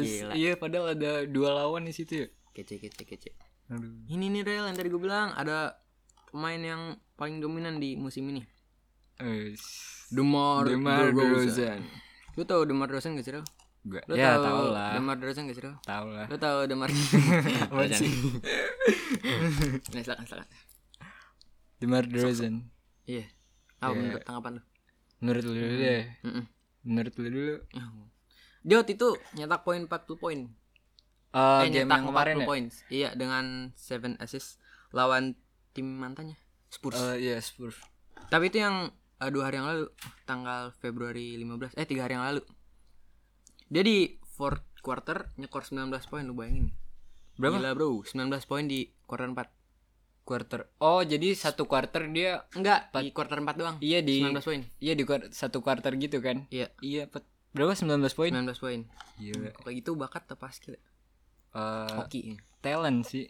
Gila. 0.00 0.32
Iya, 0.32 0.52
padahal 0.56 0.86
ada 0.92 1.12
dua 1.26 1.50
lawan 1.54 1.84
di 1.84 1.92
situ 1.92 2.12
ya. 2.16 2.28
kece 2.52 2.76
kece 2.78 3.02
kece. 3.02 3.30
Aduh. 3.68 3.92
Ini 4.06 4.28
nih 4.28 4.42
Rel 4.42 4.64
yang 4.66 4.74
tadi 4.74 4.88
gue 4.88 4.98
bilang 4.98 5.32
ada 5.32 5.76
pemain 6.28 6.56
yang 6.56 6.82
paling 7.14 7.38
dominan 7.38 7.76
di 7.76 7.94
musim 7.94 8.28
ini. 8.28 8.44
Eh, 9.16 9.52
Demar, 10.08 10.64
DeMar 10.66 11.08
DeRozan. 11.10 11.80
Lu 12.32 12.42
tau 12.42 12.64
Demar 12.64 12.88
DeRozan 12.88 13.14
gak 13.14 13.24
sih, 13.24 13.32
Rel? 13.32 13.44
Gak. 13.82 14.04
Lu 14.04 14.14
Ya 14.14 14.36
tau 14.36 14.44
tau 14.44 14.62
lah. 14.70 14.92
Demar 14.92 15.16
DeRozan 15.16 15.44
gak 15.46 15.56
sih, 15.56 15.64
Rel? 15.64 15.76
Tahu 15.80 16.06
lah. 16.10 16.26
Lu 16.28 16.36
tau 16.36 16.58
Demar 16.64 16.88
Apaan 17.64 17.88
sih? 17.90 18.12
Nah, 19.88 20.02
silakan, 20.02 20.24
silakan. 20.24 20.48
Demar 21.78 22.04
Derozan. 22.04 22.68
Iya. 23.04 23.26
Apa 23.78 23.90
Iya. 23.90 23.98
menurut 23.98 24.22
tanggapan 24.22 24.52
lu? 24.54 24.62
Menurut 25.18 25.42
lu 25.42 25.52
dulu 25.54 25.74
deh. 25.76 26.02
Mm-mm. 26.22 26.44
Menurut 26.82 27.14
lu 27.16 27.26
dulu. 27.26 27.54
Dia 27.72 28.11
waktu 28.64 28.94
itu 28.94 29.08
nyetak 29.34 29.62
poin 29.62 29.82
40 29.82 29.90
poin. 30.16 30.38
Eh, 31.32 31.38
eh, 31.38 31.60
game 31.66 31.84
nyetak 31.84 31.96
yang 31.96 32.06
kemarin 32.06 32.34
40 32.34 32.38
ya? 32.38 32.46
points. 32.46 32.74
Iya, 32.88 33.08
dengan 33.12 33.44
7 33.74 34.18
assist 34.18 34.60
lawan 34.90 35.34
tim 35.72 35.88
mantannya 35.88 36.36
Spurs. 36.68 36.96
Eh, 37.12 37.16
iya 37.22 37.36
Spurs. 37.38 37.80
Tapi 38.28 38.48
itu 38.48 38.60
yang 38.60 38.88
eh, 39.16 39.30
dua 39.30 39.48
hari 39.48 39.56
yang 39.56 39.66
lalu, 39.66 39.86
tanggal 40.22 40.70
Februari 40.74 41.34
15. 41.36 41.72
Eh, 41.74 41.84
tiga 41.84 42.04
hari 42.04 42.14
yang 42.14 42.24
lalu. 42.24 42.42
Dia 43.66 43.80
di 43.80 43.96
fourth 44.28 44.62
quarter 44.78 45.32
nyekor 45.36 45.64
19 45.64 45.88
poin 46.06 46.22
lu 46.22 46.34
bayangin. 46.34 46.70
Berapa? 47.34 47.56
Gila, 47.56 47.72
Bro. 47.72 48.04
19 48.04 48.12
poin 48.44 48.64
di 48.64 48.92
quarter 49.02 49.26
4. 49.26 49.48
Quarter. 50.22 50.60
Oh, 50.78 51.02
jadi 51.02 51.34
satu 51.34 51.64
quarter 51.64 52.06
dia 52.06 52.44
Enggak, 52.52 52.92
di 52.94 53.10
quarter 53.10 53.40
4 53.40 53.56
doang. 53.56 53.76
iya 53.80 53.98
di 53.98 54.20
19 54.20 54.38
poin. 54.40 54.60
Iya 54.78 54.92
di 54.94 55.02
kuart- 55.02 55.32
satu 55.32 55.58
quarter 55.58 55.96
gitu 55.96 56.20
kan? 56.20 56.46
Iya, 56.46 56.70
Iya, 56.78 57.08
Pet. 57.08 57.24
Berapa 57.52 57.72
19 57.72 58.00
poin? 58.12 58.30
19 58.32 58.56
poin. 58.58 58.80
Gila. 59.16 59.50
Kayak 59.54 59.74
gitu 59.78 59.90
bakat 59.92 60.24
apa 60.26 60.48
skill? 60.48 60.76
Eh, 61.52 61.94
Hoki. 61.94 62.40
talent 62.58 63.04
sih. 63.04 63.28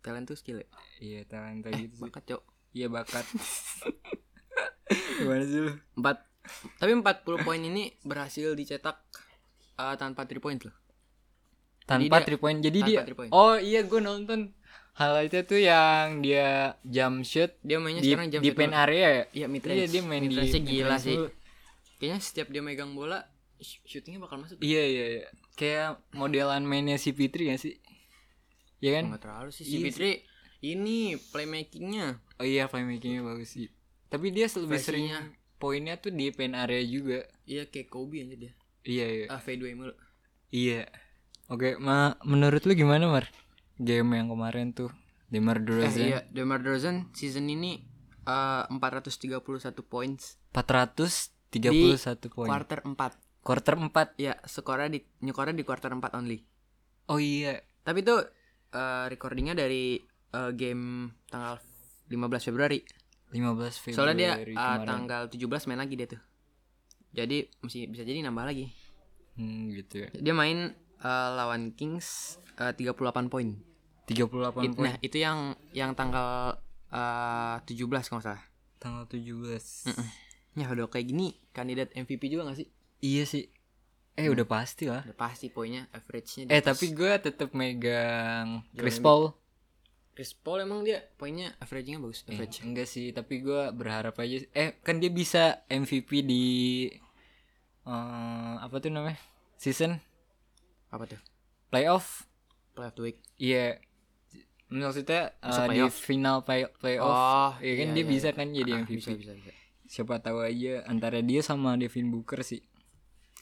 Talent 0.00 0.24
tuh 0.24 0.38
skill. 0.38 0.62
ya? 0.62 0.68
Iya, 0.98 1.20
talent 1.26 1.66
gitu 1.66 1.98
sih. 1.98 2.02
Bakat, 2.02 2.22
Cok. 2.24 2.42
Iya, 2.72 2.86
bakat. 2.86 3.26
Gimana 5.18 5.42
sih 5.42 5.60
lu? 5.60 5.72
4 5.96 6.06
Tapi 6.78 6.92
40 6.94 7.02
poin 7.42 7.58
ini 7.58 7.90
berhasil 8.00 8.54
dicetak 8.54 9.02
eh, 9.76 9.94
tanpa 9.98 10.22
3 10.22 10.38
point 10.38 10.60
loh. 10.62 10.76
Tanpa 11.82 12.22
dia- 12.22 12.26
3 12.30 12.38
point. 12.38 12.58
Jadi 12.62 12.78
dia 12.84 13.02
point. 13.02 13.30
Oh, 13.30 13.58
iya 13.58 13.82
gue 13.82 13.98
nonton 13.98 14.54
highlightnya 14.94 15.42
tuh 15.42 15.60
yang 15.60 16.24
dia 16.24 16.72
jump 16.80 17.20
shoot 17.20 17.52
Dia 17.60 17.76
mainnya 17.76 18.00
di, 18.00 18.08
sekarang 18.08 18.28
jam 18.30 18.40
di 18.40 18.50
pen 18.50 18.72
area 18.72 19.06
ya? 19.10 19.24
Iya, 19.34 19.46
mid 19.50 19.60
Iya, 19.60 19.70
range. 19.76 19.90
dia 19.90 20.02
main 20.02 20.22
di 20.22 20.28
mid 20.30 20.38
gila 20.62 20.88
range 20.88 21.02
sih. 21.02 21.16
dulu. 21.18 21.28
Kayaknya 21.98 22.18
setiap 22.22 22.48
dia 22.48 22.62
megang 22.62 22.94
bola 22.94 23.20
shootingnya 23.60 24.20
bakal 24.20 24.40
masuk. 24.40 24.60
Iya, 24.60 24.82
iya, 24.84 25.04
iya. 25.08 25.26
Kayak 25.56 26.02
modelan 26.12 26.64
mainnya 26.64 26.96
si 26.96 27.12
Fitri 27.12 27.48
gak 27.48 27.60
sih? 27.60 27.80
Iya 28.80 29.00
kan? 29.00 29.04
Enggak 29.12 29.22
terlalu 29.24 29.50
sih 29.52 29.64
si 29.64 29.76
Iya 29.76 29.80
Fitri. 29.88 30.10
Ini 30.60 31.16
playmakingnya. 31.32 32.06
Oh 32.40 32.46
iya, 32.46 32.68
playmakingnya 32.68 33.22
bagus 33.22 33.56
sih. 33.56 33.68
Tapi 34.08 34.32
dia 34.32 34.46
lebih 34.48 34.80
sering 34.80 35.08
poinnya 35.56 35.96
tuh 35.96 36.12
di 36.12 36.28
pen 36.32 36.52
area 36.52 36.80
juga. 36.84 37.24
Iya 37.44 37.68
kayak 37.68 37.88
Kobe 37.88 38.22
aja 38.22 38.36
dia. 38.36 38.52
Iya, 38.84 39.06
iya. 39.08 39.26
Ah 39.28 39.40
fadeaway 39.40 39.74
mulu. 39.74 39.92
Iya. 40.52 40.86
Oke, 41.46 41.78
ma 41.78 42.18
menurut 42.26 42.62
lu 42.66 42.74
gimana, 42.74 43.06
Mar? 43.06 43.30
Game 43.76 44.16
yang 44.16 44.32
kemarin 44.32 44.72
tuh 44.72 44.90
Demar 45.26 45.58
Eh, 45.58 45.62
Derozan 45.66 46.06
iya, 46.06 46.20
DeMar 46.30 46.62
DeRozan 46.62 47.10
season 47.12 47.50
ini 47.50 47.82
eh 48.26 48.64
431 48.70 49.42
points 49.86 50.38
431 50.54 52.30
poin. 52.30 52.48
quarter 52.48 52.80
4. 52.82 53.25
Quarter 53.46 53.78
4. 53.78 54.18
Ya, 54.18 54.34
skornya 54.42 54.90
di 54.90 54.98
nyekornya 55.22 55.54
di 55.54 55.62
quarter 55.62 55.94
4 55.94 56.18
only. 56.18 56.42
Oh 57.06 57.22
iya. 57.22 57.62
Tapi 57.86 58.02
itu 58.02 58.18
eh, 58.74 59.04
recordingnya 59.06 59.54
dari 59.54 60.02
eh, 60.34 60.50
game 60.52 61.14
tanggal 61.30 61.62
15 62.10 62.46
Februari. 62.50 62.82
15 63.30 63.38
Februari 63.78 63.94
Soalnya 63.94 64.14
dia 64.18 64.32
kemarin. 64.42 64.86
tanggal 64.86 65.22
17 65.30 65.68
main 65.70 65.78
lagi 65.78 65.94
dia 65.94 66.08
tuh. 66.10 66.22
Jadi 67.14 67.46
mesti 67.62 67.86
bisa 67.86 68.02
jadi 68.02 68.26
nambah 68.26 68.44
lagi. 68.44 68.66
Hmm, 69.38 69.70
gitu 69.70 70.02
ya. 70.02 70.08
Dia 70.10 70.34
main 70.34 70.74
eh, 70.98 71.28
lawan 71.38 71.70
Kings 71.78 72.42
eh, 72.58 72.74
38 72.74 73.30
poin. 73.30 73.54
38 74.10 74.66
It- 74.66 74.74
poin. 74.74 74.90
Nah, 74.90 74.96
itu 74.98 75.22
yang 75.22 75.54
yang 75.70 75.94
tanggal 75.94 76.58
eh, 76.90 77.56
17 77.62 78.10
kalau 78.10 78.22
salah. 78.22 78.42
Tanggal 78.82 79.06
17. 79.06 79.86
Ya 80.56 80.72
udah 80.72 80.88
kayak 80.88 81.12
gini 81.12 81.36
kandidat 81.52 81.92
MVP 81.92 82.32
juga 82.32 82.48
gak 82.48 82.56
sih? 82.56 82.68
Iya 83.06 83.22
sih. 83.24 83.44
Eh, 84.14 84.26
udah 84.26 84.42
pasti 84.44 84.88
lah. 84.88 85.04
Udah 85.04 85.14
pasti 85.14 85.46
poinnya 85.46 85.86
average-nya. 85.92 86.48
Eh, 86.48 86.58
tapi 86.60 86.90
gue 86.90 87.12
tetap 87.20 87.52
megang 87.52 88.64
Chris. 88.72 88.96
Paul. 88.96 89.30
Chris 90.10 90.32
Paul 90.32 90.64
emang 90.64 90.80
dia 90.80 91.04
poinnya 91.14 91.52
average-nya 91.58 92.00
bagus, 92.00 92.24
Eh, 92.24 92.32
average. 92.32 92.64
enggak 92.64 92.88
sih, 92.88 93.12
tapi 93.12 93.38
gue 93.38 93.68
berharap 93.70 94.16
aja. 94.16 94.40
Eh, 94.50 94.80
kan 94.80 94.96
dia 94.96 95.12
bisa 95.12 95.60
MVP 95.68 96.24
di 96.24 96.44
eh, 97.84 98.54
apa 98.56 98.76
tuh 98.76 98.90
namanya? 98.90 99.20
Season 99.56 99.96
Apa 100.88 101.04
tuh? 101.06 101.20
playoff. 101.68 102.24
Play 102.72 102.86
of 102.86 102.94
the 102.94 103.02
week. 103.04 103.18
Iya. 103.36 103.80
Maksudnya 104.66 105.36
Masuk 105.38 105.60
eh, 105.60 105.68
di 105.68 105.70
playoff. 105.78 105.94
final 105.94 106.36
play 106.40 106.62
playoff. 106.72 107.12
Oh, 107.12 107.50
Iya 107.58 107.74
kan 107.76 107.86
iya, 107.86 107.94
dia 107.94 108.00
iya, 108.00 108.08
bisa 108.08 108.28
iya. 108.28 108.34
kan 108.34 108.46
jadi 108.50 108.70
Ah, 108.72 108.78
MVP. 108.80 108.96
bisa 108.96 109.10
bisa 109.14 109.32
bisa. 109.32 109.50
Siapa 109.86 110.18
tahu 110.18 110.38
aja 110.40 110.82
antara 110.84 111.20
dia 111.20 111.40
sama 111.40 111.76
Devin 111.76 112.08
Booker 112.08 112.40
sih. 112.42 112.64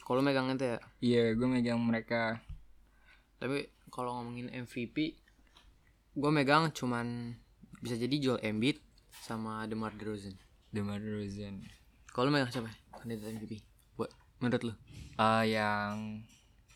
Kalau 0.04 0.20
megang 0.20 0.52
itu 0.52 0.64
ya. 0.68 0.78
Iya, 1.00 1.24
gue 1.32 1.48
megang 1.48 1.80
mereka. 1.80 2.44
Tapi 3.40 3.72
kalau 3.88 4.20
ngomongin 4.20 4.52
MVP 4.52 5.16
gue 6.14 6.30
megang 6.30 6.70
cuman 6.70 7.34
bisa 7.82 7.98
jadi 7.98 8.14
Joel 8.22 8.44
Embiid 8.44 8.78
sama 9.10 9.64
DeMar 9.64 9.96
DeRozan. 9.96 10.36
DeMar 10.70 11.00
DeRozan. 11.00 11.64
Kalau 12.12 12.28
megang 12.30 12.52
siapa? 12.52 12.70
Kandidat 12.94 13.32
MVP. 13.34 13.64
Buat 13.96 14.12
menurut 14.38 14.62
lu? 14.62 14.74
Ah, 15.16 15.42
yang 15.42 16.22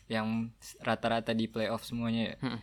yang 0.09 0.49
rata-rata 0.81 1.31
di 1.31 1.45
playoff 1.45 1.85
semuanya 1.85 2.33
ya. 2.33 2.35
Hmm. 2.41 2.59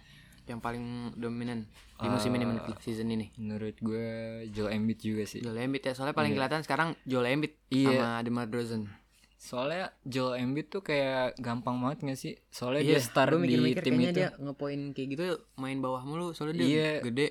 Yang 0.46 0.60
paling 0.62 0.84
dominan 1.18 1.66
di 1.96 2.06
musim 2.10 2.34
ini 2.34 2.44
menurut 2.44 2.78
season 2.82 3.08
ini. 3.08 3.30
Menurut 3.38 3.78
gue 3.78 4.06
Joel 4.50 4.76
Embiid 4.76 4.98
juga 5.00 5.24
sih. 5.24 5.40
Joel 5.42 5.64
Embiid 5.64 5.90
ya, 5.90 5.92
soalnya 5.94 6.14
paling 6.14 6.34
kelihatan 6.34 6.60
sekarang 6.66 6.98
Joel 7.06 7.38
Embiid 7.38 7.54
Iya. 7.70 7.88
sama 7.94 8.08
DeMar 8.22 8.46
DeRozan. 8.50 9.05
Soalnya 9.36 9.92
Joel 10.02 10.40
Embiid 10.40 10.68
tuh 10.68 10.80
kayak 10.80 11.36
gampang 11.36 11.76
banget 11.78 11.98
gak 12.04 12.18
sih? 12.18 12.34
Soalnya 12.48 12.82
Iya, 12.82 12.90
dia 12.96 13.00
start 13.00 13.30
gua 13.30 13.44
di 13.44 13.56
mikir-mikir 13.56 13.82
tim 13.84 13.96
itu. 14.00 14.16
dia 14.16 14.28
ngepoin 14.34 14.80
kayak 14.90 15.08
gitu 15.12 15.24
main 15.54 15.78
bawah 15.78 16.02
mulu 16.02 16.32
soalnya 16.32 16.64
dia 16.64 16.66
Iya. 16.66 16.92
gede. 17.04 17.28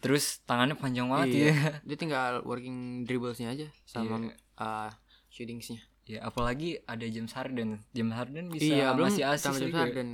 Terus 0.00 0.40
tangannya 0.42 0.74
panjang 0.74 1.10
banget 1.10 1.28
Iya. 1.28 1.44
ya. 1.44 1.52
Dia 1.90 1.96
tinggal 1.98 2.40
working 2.42 3.04
dribblesnya 3.04 3.52
aja 3.52 3.68
sama 3.84 4.16
Iya. 4.16 4.32
uh, 4.56 4.90
shootingsnya. 5.28 5.82
Ya 6.08 6.24
apalagi 6.24 6.80
ada 6.86 7.04
James 7.04 7.30
Harden. 7.30 7.84
James 7.92 8.14
Harden 8.14 8.48
bisa 8.48 8.64
iya, 8.66 8.96
belum 8.96 9.12
ngasih 9.12 9.24
asis 9.28 9.44
sama 9.44 9.58
James 9.60 9.68
juga. 9.68 9.80
Harden. 9.84 10.08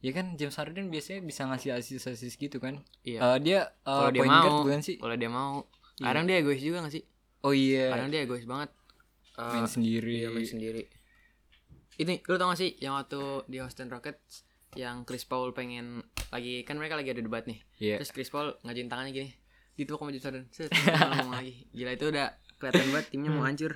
Ya 0.00 0.10
kan 0.10 0.26
James 0.34 0.56
Harden 0.56 0.86
biasanya 0.88 1.20
bisa 1.22 1.44
ngasih 1.44 1.70
asis-asis 1.76 2.34
gitu 2.34 2.58
kan. 2.58 2.80
Iya. 3.04 3.20
Eh, 3.20 3.38
dia 3.38 3.60
eh, 3.60 3.84
Kalau 3.84 4.10
dia 4.10 4.22
guard 4.24 4.32
mau, 4.32 4.58
bukan 4.64 4.80
sih? 4.80 4.96
kalau 4.96 5.14
dia 5.14 5.30
mau. 5.30 5.68
Kadang 5.94 6.24
dia 6.24 6.36
egois 6.40 6.58
juga 6.58 6.82
gak 6.82 6.90
sih? 6.90 7.04
Oh 7.44 7.52
iya. 7.52 7.92
Kadang 7.92 8.08
dia 8.08 8.24
egois 8.24 8.42
banget. 8.42 8.72
Uh, 9.32 9.52
main 9.54 9.68
sendiri. 9.68 10.24
Iya, 10.24 10.28
main 10.28 10.44
sendiri. 10.44 10.82
Ini 11.96 12.24
lu 12.24 12.36
tau 12.36 12.48
gak 12.48 12.60
sih 12.60 12.70
yang 12.80 12.96
waktu 12.96 13.20
di 13.46 13.60
Houston 13.60 13.88
Rockets 13.88 14.44
yang 14.72 15.04
Chris 15.04 15.28
Paul 15.28 15.52
pengen 15.52 16.00
lagi 16.32 16.64
kan 16.64 16.80
mereka 16.80 16.96
lagi 16.96 17.12
ada 17.12 17.20
debat 17.20 17.44
nih. 17.44 17.60
Iya. 17.76 17.96
Terus 18.00 18.10
Chris 18.10 18.28
Paul 18.28 18.56
ngajuin 18.64 18.88
tangannya 18.88 19.12
gini. 19.12 19.30
Ditepuk 19.72 20.00
sama 20.00 20.10
James 20.10 20.24
Harden. 20.24 20.44
Set, 20.52 20.68
ngomong 20.68 21.32
lagi. 21.32 21.64
Gila 21.72 21.92
itu 21.92 22.06
udah 22.08 22.26
kelihatan 22.56 22.86
banget 22.92 23.06
timnya 23.08 23.30
mau 23.32 23.44
hancur. 23.44 23.72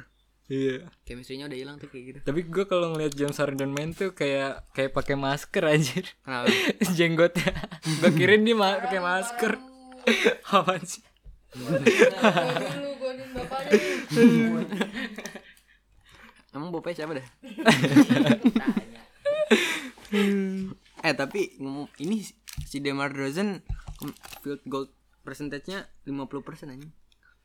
Iya. 0.46 0.86
Chemistry-nya 1.02 1.50
udah 1.50 1.58
hilang 1.58 1.76
tuh 1.76 1.88
kayak 1.88 2.04
gitu. 2.06 2.18
Tapi 2.22 2.40
gue 2.46 2.64
kalau 2.64 2.94
ngeliat 2.94 3.12
James 3.12 3.34
Harden 3.34 3.72
main 3.72 3.90
tuh 3.92 4.12
kayak 4.12 4.62
kayak 4.72 4.92
pakai 4.92 5.16
masker 5.18 5.64
anjir. 5.64 6.04
Kenapa? 6.22 6.46
Jenggotnya. 6.96 7.50
gue 7.82 8.10
kirain 8.14 8.44
dia 8.44 8.54
ma- 8.54 8.78
pakai 8.78 9.00
masker. 9.02 9.52
Apaan 10.54 10.84
sih? 10.86 11.02
Emang 16.56 16.72
bapaknya 16.72 17.04
siapa 17.04 17.12
dah? 17.14 17.26
eh 21.04 21.14
tapi 21.14 21.52
ini 22.00 22.25
si 22.64 22.80
Demar 22.80 23.12
Derozan 23.12 23.60
kem- 23.98 24.16
field 24.40 24.62
goal 24.64 24.84
percentage-nya 25.20 25.84
50% 26.06 26.72
anjing. 26.72 26.92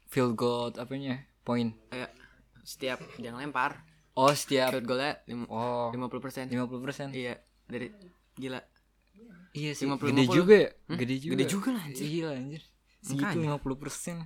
Field 0.07 0.33
goal 0.35 0.71
apanya? 0.77 1.25
Point. 1.41 1.73
Kayak 1.89 2.13
setiap 2.61 3.01
yang 3.17 3.35
lempar 3.35 3.81
Oh 4.13 4.29
setiap. 4.31 4.71
field 4.71 4.85
goalnya 4.85 5.19
lim- 5.25 5.49
Oh. 5.49 5.89
50%. 5.89 6.47
50%. 6.47 7.11
Iya, 7.11 7.35
dari 7.65 7.89
gila. 8.35 8.61
Iya 9.51 9.71
sih. 9.73 9.83
50, 9.83 10.07
Gede 10.07 10.23
50. 10.27 10.35
juga 10.35 10.55
ya? 10.55 10.69
Gede 10.95 11.15
juga. 11.17 11.31
Gede 11.35 11.45
juga 11.47 11.69
lah, 11.75 11.83
anjir. 11.83 12.05
Gila 12.05 12.31
anjir. 12.31 12.63
Segitu 13.01 13.37
50%. 13.41 14.23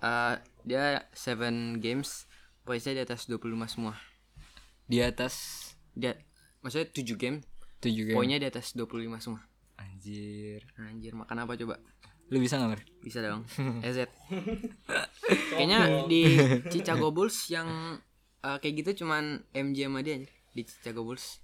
Eh, 0.00 0.34
dia 0.64 0.84
7 1.12 1.76
games 1.76 2.24
poinnya 2.62 2.92
di 2.92 3.02
atas 3.02 3.26
25 3.26 3.40
semua. 3.66 3.94
Di 4.86 4.98
atas 5.00 5.34
Dia 5.92 6.14
maksudnya 6.60 6.88
7 6.90 7.16
game 7.16 7.38
7 7.80 8.10
game. 8.10 8.16
poinnya 8.16 8.38
di 8.38 8.46
atas 8.46 8.72
25 8.74 9.18
semua. 9.18 9.42
Anjir. 9.76 10.60
Anjir, 10.76 11.12
makan 11.16 11.44
apa 11.44 11.56
coba? 11.56 11.80
Lu 12.30 12.38
bisa 12.38 12.60
nggak 12.60 12.70
Mer? 12.70 12.82
Bisa 13.00 13.18
dong. 13.24 13.42
EZ. 13.86 14.06
Kayaknya 15.50 16.06
di 16.06 16.22
Chicago 16.68 17.10
Bulls 17.10 17.50
yang 17.50 17.98
eh, 18.40 18.56
kayak 18.60 18.74
gitu 18.84 19.04
cuman 19.04 19.42
MJ 19.50 19.88
sama 19.88 20.00
dia 20.00 20.20
anjir. 20.20 20.30
Di 20.52 20.62
Chicago 20.62 21.02
Bulls. 21.02 21.40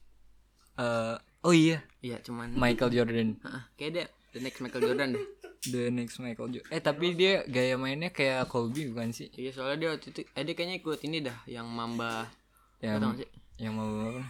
Eh, 0.76 1.16
oh 1.42 1.54
iya, 1.56 1.80
Iya, 2.04 2.20
cuman 2.22 2.52
Michael 2.54 2.92
Jordan. 2.92 3.28
Heeh, 3.40 3.62
kayak 3.74 3.90
dia 3.94 4.04
the 4.30 4.40
next 4.44 4.60
Michael 4.60 4.84
Jordan 4.84 5.16
deh. 5.16 5.24
The 5.66 5.90
next 5.90 6.22
Michael 6.22 6.48
Jordan. 6.54 6.70
Eh 6.70 6.78
tapi 6.78 7.18
dia 7.18 7.42
gaya 7.46 7.74
mainnya 7.74 8.14
kayak 8.14 8.46
Kobe 8.46 8.86
bukan 8.90 9.10
sih? 9.10 9.26
Iya, 9.34 9.50
soalnya 9.50 9.76
dia 9.76 9.88
waktu 9.98 10.06
itu 10.14 10.20
eh 10.22 10.42
dia 10.46 10.54
kayaknya 10.54 10.76
ikut 10.78 11.00
ini 11.02 11.18
dah 11.26 11.38
yang 11.50 11.66
Mamba 11.66 12.30
Yang 12.78 12.94
tau 13.02 13.10
gak 13.10 13.18
sih? 13.18 13.28
yang 13.56 13.72
mau 13.72 13.88
apa? 13.88 14.22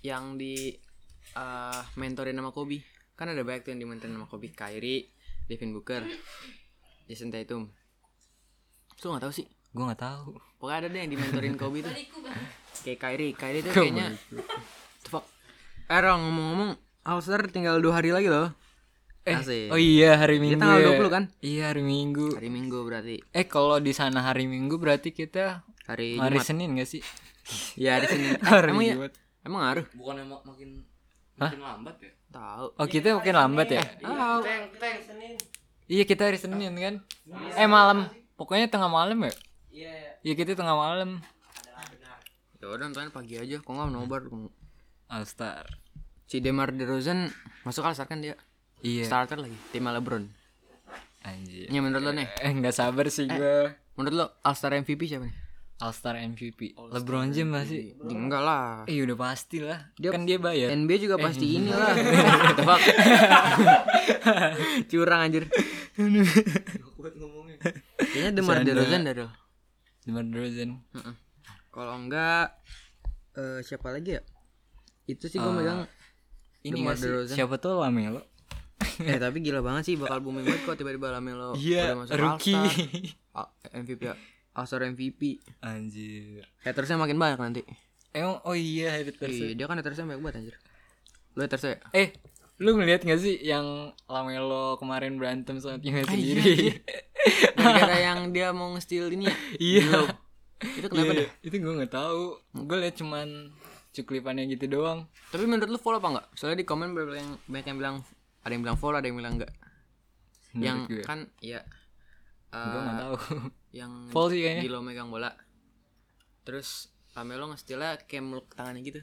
yang 0.00 0.24
di 0.34 0.74
eh 1.36 1.80
mentorin 1.94 2.34
sama 2.34 2.50
Kobe. 2.50 2.82
Kan 3.14 3.30
ada 3.30 3.42
banyak 3.46 3.62
tuh 3.62 3.70
yang 3.76 3.80
dimentorin 3.80 4.16
sama 4.16 4.26
Kobe. 4.26 4.50
Kyrie, 4.50 5.06
Devin 5.46 5.70
Booker, 5.70 6.02
Jason 7.06 7.30
Tatum. 7.30 7.70
Lu 9.00 9.06
gak 9.12 9.22
tahu 9.22 9.32
sih? 9.34 9.46
Gue 9.76 9.84
nggak 9.84 10.00
tahu. 10.00 10.40
Pokoknya 10.56 10.78
ada 10.80 10.88
deh 10.88 11.00
yang 11.04 11.12
dimentorin 11.12 11.54
Kobe 11.60 11.84
tuh. 11.84 11.92
Kayak 12.80 12.98
Kyrie, 12.98 13.32
Kyrie 13.36 13.60
tuh 13.60 13.72
kayaknya 13.76 14.16
Fuck. 15.04 15.28
Eh 15.86 16.00
ngomong-ngomong 16.00 16.80
All 17.04 17.20
Star 17.22 17.44
tinggal 17.52 17.78
dua 17.78 18.00
hari 18.00 18.10
lagi 18.10 18.26
loh 18.26 18.50
Eh, 19.26 19.34
Asik. 19.34 19.74
oh 19.74 19.80
iya 19.80 20.14
hari 20.22 20.38
Minggu. 20.38 20.62
tanggal 20.62 20.86
ya. 20.86 20.94
20 20.94 21.10
kan? 21.10 21.24
Iya 21.42 21.62
hari 21.74 21.82
Minggu. 21.82 22.38
Hari 22.38 22.46
Minggu 22.46 22.78
berarti 22.86 23.18
Eh 23.34 23.50
kalau 23.50 23.82
di 23.82 23.90
sana 23.90 24.22
hari 24.22 24.46
Minggu 24.46 24.78
berarti 24.78 25.10
kita 25.10 25.66
Hari 25.90 26.14
hari 26.14 26.38
Jumat 26.38 26.46
Senin 26.46 26.78
gak 26.78 26.86
sih? 26.86 27.02
Ya 27.82 27.98
hari 27.98 28.06
Senin 28.06 28.38
Hari 28.46 28.70
Emang 28.70 28.86
ya? 28.86 28.94
Jumat. 28.94 29.12
Emang 29.42 29.60
ngaruh? 29.66 29.86
Bukan 29.98 30.14
emang 30.22 30.40
makin 30.46 30.70
makin 31.34 31.58
lambat 31.58 31.96
ya? 31.98 32.10
Tahu 32.30 32.66
Oh 32.78 32.86
kita 32.86 33.18
makin 33.18 33.34
lambat 33.34 33.68
ya? 33.74 33.82
Tahu 33.98 34.38
Iya 35.90 36.02
kita 36.06 36.22
hari 36.30 36.38
Senin 36.38 36.74
kan? 36.78 36.94
Eh 37.58 37.66
malam. 37.66 38.06
Pokoknya 38.38 38.70
tengah 38.70 38.86
malam 38.86 39.18
ya? 39.26 39.32
Iya 40.22 40.34
kita 40.38 40.54
tengah 40.54 40.78
malam. 40.78 41.18
Ya 42.62 42.66
udah 42.70 42.88
nonton 42.88 43.10
pagi 43.10 43.42
aja 43.42 43.58
Kok 43.58 43.70
nggak 43.74 43.90
nobar 43.90 44.22
All 45.10 45.26
Star. 45.26 45.66
Si 46.26 46.38
Demar 46.42 46.70
DeRozan 46.70 47.30
Masuk 47.62 47.86
All 47.86 47.94
Star 47.94 48.06
kan 48.06 48.22
dia 48.22 48.38
Iya. 48.78 49.04
Starter 49.04 49.38
lagi 49.38 49.56
Tim 49.70 49.84
LeBron 49.84 50.24
Anjir. 51.22 51.66
Ya 51.66 51.80
menurut 51.80 52.02
lo 52.02 52.12
nih 52.12 52.28
Eh 52.38 52.52
nggak 52.52 52.70
sabar 52.72 53.06
sih 53.06 53.26
gue. 53.26 53.74
Menurut 53.94 54.14
lo 54.14 54.26
All 54.40 54.54
Star 54.54 54.72
MVP 54.72 55.06
siapa 55.06 55.24
nih? 55.24 55.34
All 55.76 55.90
Star 55.90 56.14
MVP. 56.14 56.72
LeBron 56.72 57.28
James 57.30 57.50
masih. 57.50 57.98
Enggak 58.00 58.40
lah 58.40 58.84
Eh 58.84 58.96
udah 58.98 59.16
pasti 59.16 59.58
lah. 59.58 59.90
Dia- 59.94 60.08
kan 60.08 60.22
dia 60.22 60.38
bayar. 60.38 60.70
NBA 60.70 60.96
juga 61.00 61.16
pasti 61.18 61.56
ini 61.56 61.68
lah 61.68 61.92
fuck? 62.62 62.80
Curang 64.86 65.20
anjir 65.22 65.44
Kayaknya 67.98 68.30
Demar. 68.32 68.56
DeRozan 68.62 69.00
dah 69.02 69.14
Dol. 69.14 69.30
DeMar 70.04 70.24
DeRozan. 70.26 70.70
Heeh. 70.92 71.14
Kalau 71.68 71.92
enggak 71.94 72.54
eh 73.34 73.60
siapa 73.60 73.90
lagi 73.90 74.14
ya? 74.14 74.22
Itu 75.04 75.26
sih 75.26 75.36
gue 75.36 75.44
Eh, 75.44 75.54
megang 75.54 75.84
Ini 76.62 76.72
DeMar? 76.72 76.94
DeRozan. 76.94 77.34
Siapa 77.34 77.56
tuh 77.56 77.76
Lamelo? 77.76 78.22
eh 79.04 79.18
tapi 79.18 79.38
gila 79.38 79.60
banget 79.60 79.82
sih 79.84 79.94
bakal 79.94 80.18
booming 80.18 80.42
banget 80.42 80.62
kok 80.62 80.74
tiba-tiba 80.74 81.10
Lamelo 81.10 81.52
Iya, 81.54 81.92
udah 81.92 81.96
masuk 81.98 82.16
rookie. 82.16 82.54
All-Star. 82.54 83.38
A- 83.40 83.52
MVP 83.74 84.00
ya. 84.02 84.14
All-Star 84.52 84.82
MVP. 84.86 85.20
Anjir. 85.60 86.48
Hatersnya 86.60 86.96
makin 86.96 87.16
banyak 87.16 87.36
nanti. 87.36 87.62
Emang 88.10 88.40
oh 88.42 88.52
iya 88.52 88.96
haters. 88.96 89.28
Iya, 89.28 89.52
dia 89.52 89.66
kan 89.66 89.76
hatersnya 89.76 90.06
banyak 90.06 90.22
banget 90.22 90.36
anjir. 90.40 90.56
Lu 91.32 91.40
hatersnya 91.40 91.76
ya? 91.76 91.80
Eh, 91.94 92.08
lu 92.56 92.72
ngeliat 92.72 93.00
gak 93.00 93.20
sih 93.20 93.36
yang 93.38 93.92
Lamelo 94.06 94.76
kemarin 94.76 95.16
berantem 95.16 95.60
sama 95.60 95.76
timnya 95.76 96.02
Ah, 96.02 96.16
iya, 96.16 96.34
sendiri? 96.34 96.80
Gara-gara 97.56 97.96
yang 97.98 98.32
dia 98.32 98.48
mau 98.50 98.72
nge-steal 98.72 99.12
ini 99.12 99.28
ya. 99.28 99.36
Iya. 99.58 99.90
Itu 100.56 100.88
kenapa 100.88 101.12
Iya, 101.12 101.20
dah? 101.20 101.28
Itu 101.44 101.54
gue 101.54 101.72
nggak 101.76 101.92
tahu. 101.92 102.22
Gue 102.64 102.76
liat 102.80 102.96
cuman 102.96 103.52
cuklipannya 103.92 104.48
gitu 104.48 104.64
doang. 104.70 105.04
Tapi 105.28 105.44
menurut 105.44 105.68
lu 105.68 105.76
follow 105.76 106.00
apa 106.00 106.08
enggak? 106.10 106.26
Soalnya 106.32 106.60
di 106.60 106.66
komen 106.66 106.92
banyak 106.92 107.12
yang, 107.14 107.32
banyak 107.44 107.66
yang 107.66 107.76
bilang 107.76 107.96
ada 108.46 108.52
yang 108.54 108.62
bilang 108.62 108.78
follow, 108.78 109.02
ada 109.02 109.10
yang 109.10 109.18
bilang 109.18 109.34
enggak. 109.42 109.52
yang 110.56 110.88
gue. 110.88 111.04
kan 111.04 111.28
ya 111.42 111.60
gue 112.54 112.78
eh, 112.80 112.84
nggak 112.86 112.96
tahu. 113.02 113.14
yang 113.74 113.92
Fall 114.14 114.26
sih 114.30 114.40
kayaknya. 114.40 114.62
Gilo 114.62 114.78
megang 114.80 115.10
bola. 115.10 115.34
Terus 116.46 116.94
Lamelo 117.16 117.48
nge-stealnya 117.48 117.96
kayak 118.04 118.24
meluk 118.28 118.52
tangannya 118.52 118.84
gitu. 118.84 119.00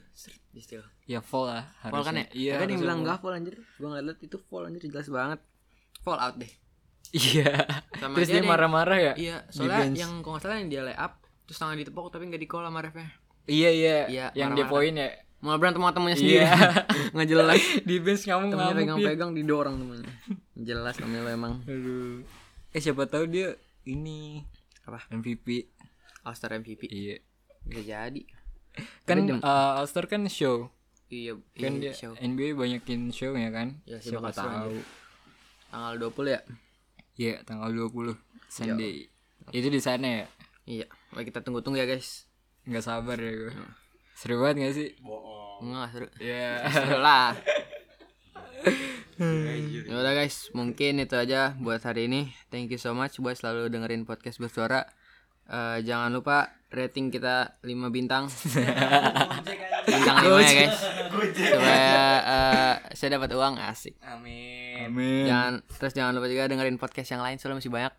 Di 0.53 0.61
steal. 0.61 0.85
Ya 1.09 1.19
fall 1.19 1.49
lah. 1.49 1.65
Fall 1.81 2.05
kan 2.05 2.13
ya? 2.13 2.29
harusnya. 2.29 2.37
Iya. 2.37 2.51
Ada 2.53 2.61
yang 2.61 2.61
harusnya 2.63 2.85
bilang 2.85 2.99
enggak 3.03 3.17
fall 3.19 3.33
anjir. 3.35 3.55
Gua 3.81 3.87
ngeliat 3.91 4.19
itu 4.21 4.37
fall 4.37 4.63
anjir 4.69 4.81
jelas 4.85 5.07
banget. 5.09 5.39
Fall 6.05 6.19
out 6.21 6.35
deh. 6.39 6.53
Iya. 7.13 7.51
Sama 7.97 8.13
Terus 8.17 8.29
dia 8.29 8.41
dia 8.41 8.49
marah-marah 8.49 8.97
ya? 8.97 9.13
Iya, 9.13 9.37
soalnya 9.53 9.85
bench. 9.85 9.97
yang 10.01 10.11
kalau 10.25 10.33
nggak 10.33 10.43
salah 10.45 10.57
yang 10.57 10.69
dia 10.71 10.81
lay 10.81 10.97
up 10.97 11.13
terus 11.43 11.59
tangan 11.59 11.75
ditepok 11.75 12.07
tapi 12.09 12.23
nggak 12.31 12.41
di 12.41 12.49
call 12.49 12.65
sama 12.65 12.79
refnya. 12.81 13.09
Iya 13.45 13.69
iya. 13.69 13.97
Iya, 14.09 14.25
yang 14.33 14.57
dia 14.57 14.65
marah-marah. 14.65 14.71
poin 14.71 14.93
ya. 14.97 15.09
Malah 15.43 15.59
berantem 15.59 15.83
sama 15.83 15.91
temennya 15.91 16.15
sendiri. 16.15 16.39
Iya. 16.39 16.51
nggak 17.13 17.27
jelas. 17.27 17.59
Di 17.83 17.95
bench 17.99 18.23
kamu 18.23 18.43
Temennya 18.47 18.55
ngamuk 18.55 18.71
ya. 18.71 18.87
pegang-pegang 19.11 19.31
didorong 19.35 19.75
temennya. 19.75 20.11
Jelas 20.55 20.95
Lamelo 20.97 21.27
emang 21.27 21.53
Aduh. 21.67 22.23
Eh 22.71 22.79
siapa 22.79 23.03
tahu 23.05 23.27
dia 23.27 23.59
ini 23.83 24.39
apa? 24.83 25.03
MVP. 25.11 25.67
All 26.23 26.31
Star 26.31 26.55
MVP. 26.55 26.87
Iya. 26.87 27.19
Bisa 27.61 27.83
jadi. 27.83 28.21
Kan 29.03 29.27
uh, 29.35 29.77
All 29.77 29.85
Star 29.85 30.07
kan 30.07 30.23
show. 30.25 30.71
Iya, 31.07 31.35
Kan 31.53 31.77
iya, 31.77 31.91
dia 31.91 31.93
show. 31.93 32.15
NBA 32.15 32.55
banyakin 32.55 33.11
show 33.11 33.35
ya 33.35 33.51
kan? 33.51 33.77
Ya, 33.83 33.99
Siapa 33.99 34.31
siapa 34.33 34.33
tahu. 34.33 34.49
tahu. 34.49 34.75
Tanggal 35.69 35.93
20 36.01 36.33
ya? 36.33 36.41
Iya, 37.13 37.35
tanggal 37.43 37.69
20 37.69 38.17
Sunday. 38.47 39.11
Itu 39.51 39.67
di 39.67 39.77
sana 39.77 40.07
ya? 40.07 40.25
Iya. 40.63 40.85
Baik 41.11 41.29
kita 41.29 41.43
tunggu-tunggu 41.43 41.77
ya, 41.77 41.85
guys. 41.85 42.25
Nggak 42.63 42.81
sabar 42.81 43.19
ya 43.19 43.29
gue. 43.29 43.53
Seru 44.23 44.39
banget 44.39 44.55
gak 44.63 44.75
sih? 44.79 44.89
Enggak 45.59 45.87
seru. 45.91 46.07
Iya. 46.15 46.63
Seru 46.71 46.97
lah. 47.03 47.35
ya 49.19 49.95
udah 49.99 50.15
guys, 50.15 50.47
mungkin 50.55 51.03
itu 51.03 51.11
aja 51.19 51.59
buat 51.59 51.83
hari 51.83 52.07
ini. 52.07 52.31
Thank 52.47 52.71
you 52.71 52.79
so 52.79 52.95
much 52.95 53.19
buat 53.19 53.35
selalu 53.35 53.67
dengerin 53.67 54.07
podcast 54.07 54.39
bersuara. 54.39 54.87
Eh, 55.51 55.83
jangan 55.83 56.07
lupa 56.15 56.55
rating 56.71 57.11
kita 57.11 57.59
5 57.67 57.67
bintang. 57.91 58.31
bintang 59.91 60.15
5 60.23 60.39
ya 60.39 60.53
guys. 60.55 60.77
Supaya 61.35 61.99
eh, 62.23 62.75
saya 62.95 63.19
dapat 63.19 63.35
uang 63.35 63.59
asik. 63.59 63.99
Amin. 64.07 64.87
Amin. 64.87 65.27
Jangan 65.27 65.53
terus 65.67 65.91
jangan 65.99 66.15
lupa 66.15 66.31
juga 66.31 66.47
dengerin 66.47 66.79
podcast 66.79 67.11
yang 67.11 67.19
lain 67.19 67.43
soalnya 67.43 67.59
masih 67.59 67.75
banyak. 67.75 67.93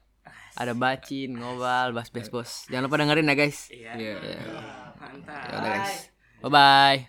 Ada 0.57 0.73
bacin, 0.73 1.37
ngobal, 1.37 1.93
bas 1.93 2.09
bas 2.09 2.33
bos. 2.33 2.65
Jangan 2.73 2.89
lupa 2.89 2.97
dengerin 2.97 3.29
ya 3.29 3.37
guys. 3.37 3.69
Iya. 3.69 3.93
Ya 4.01 4.17
udah 5.53 5.69
guys. 5.69 6.14
Bye 6.45 6.51
bye. 6.51 7.09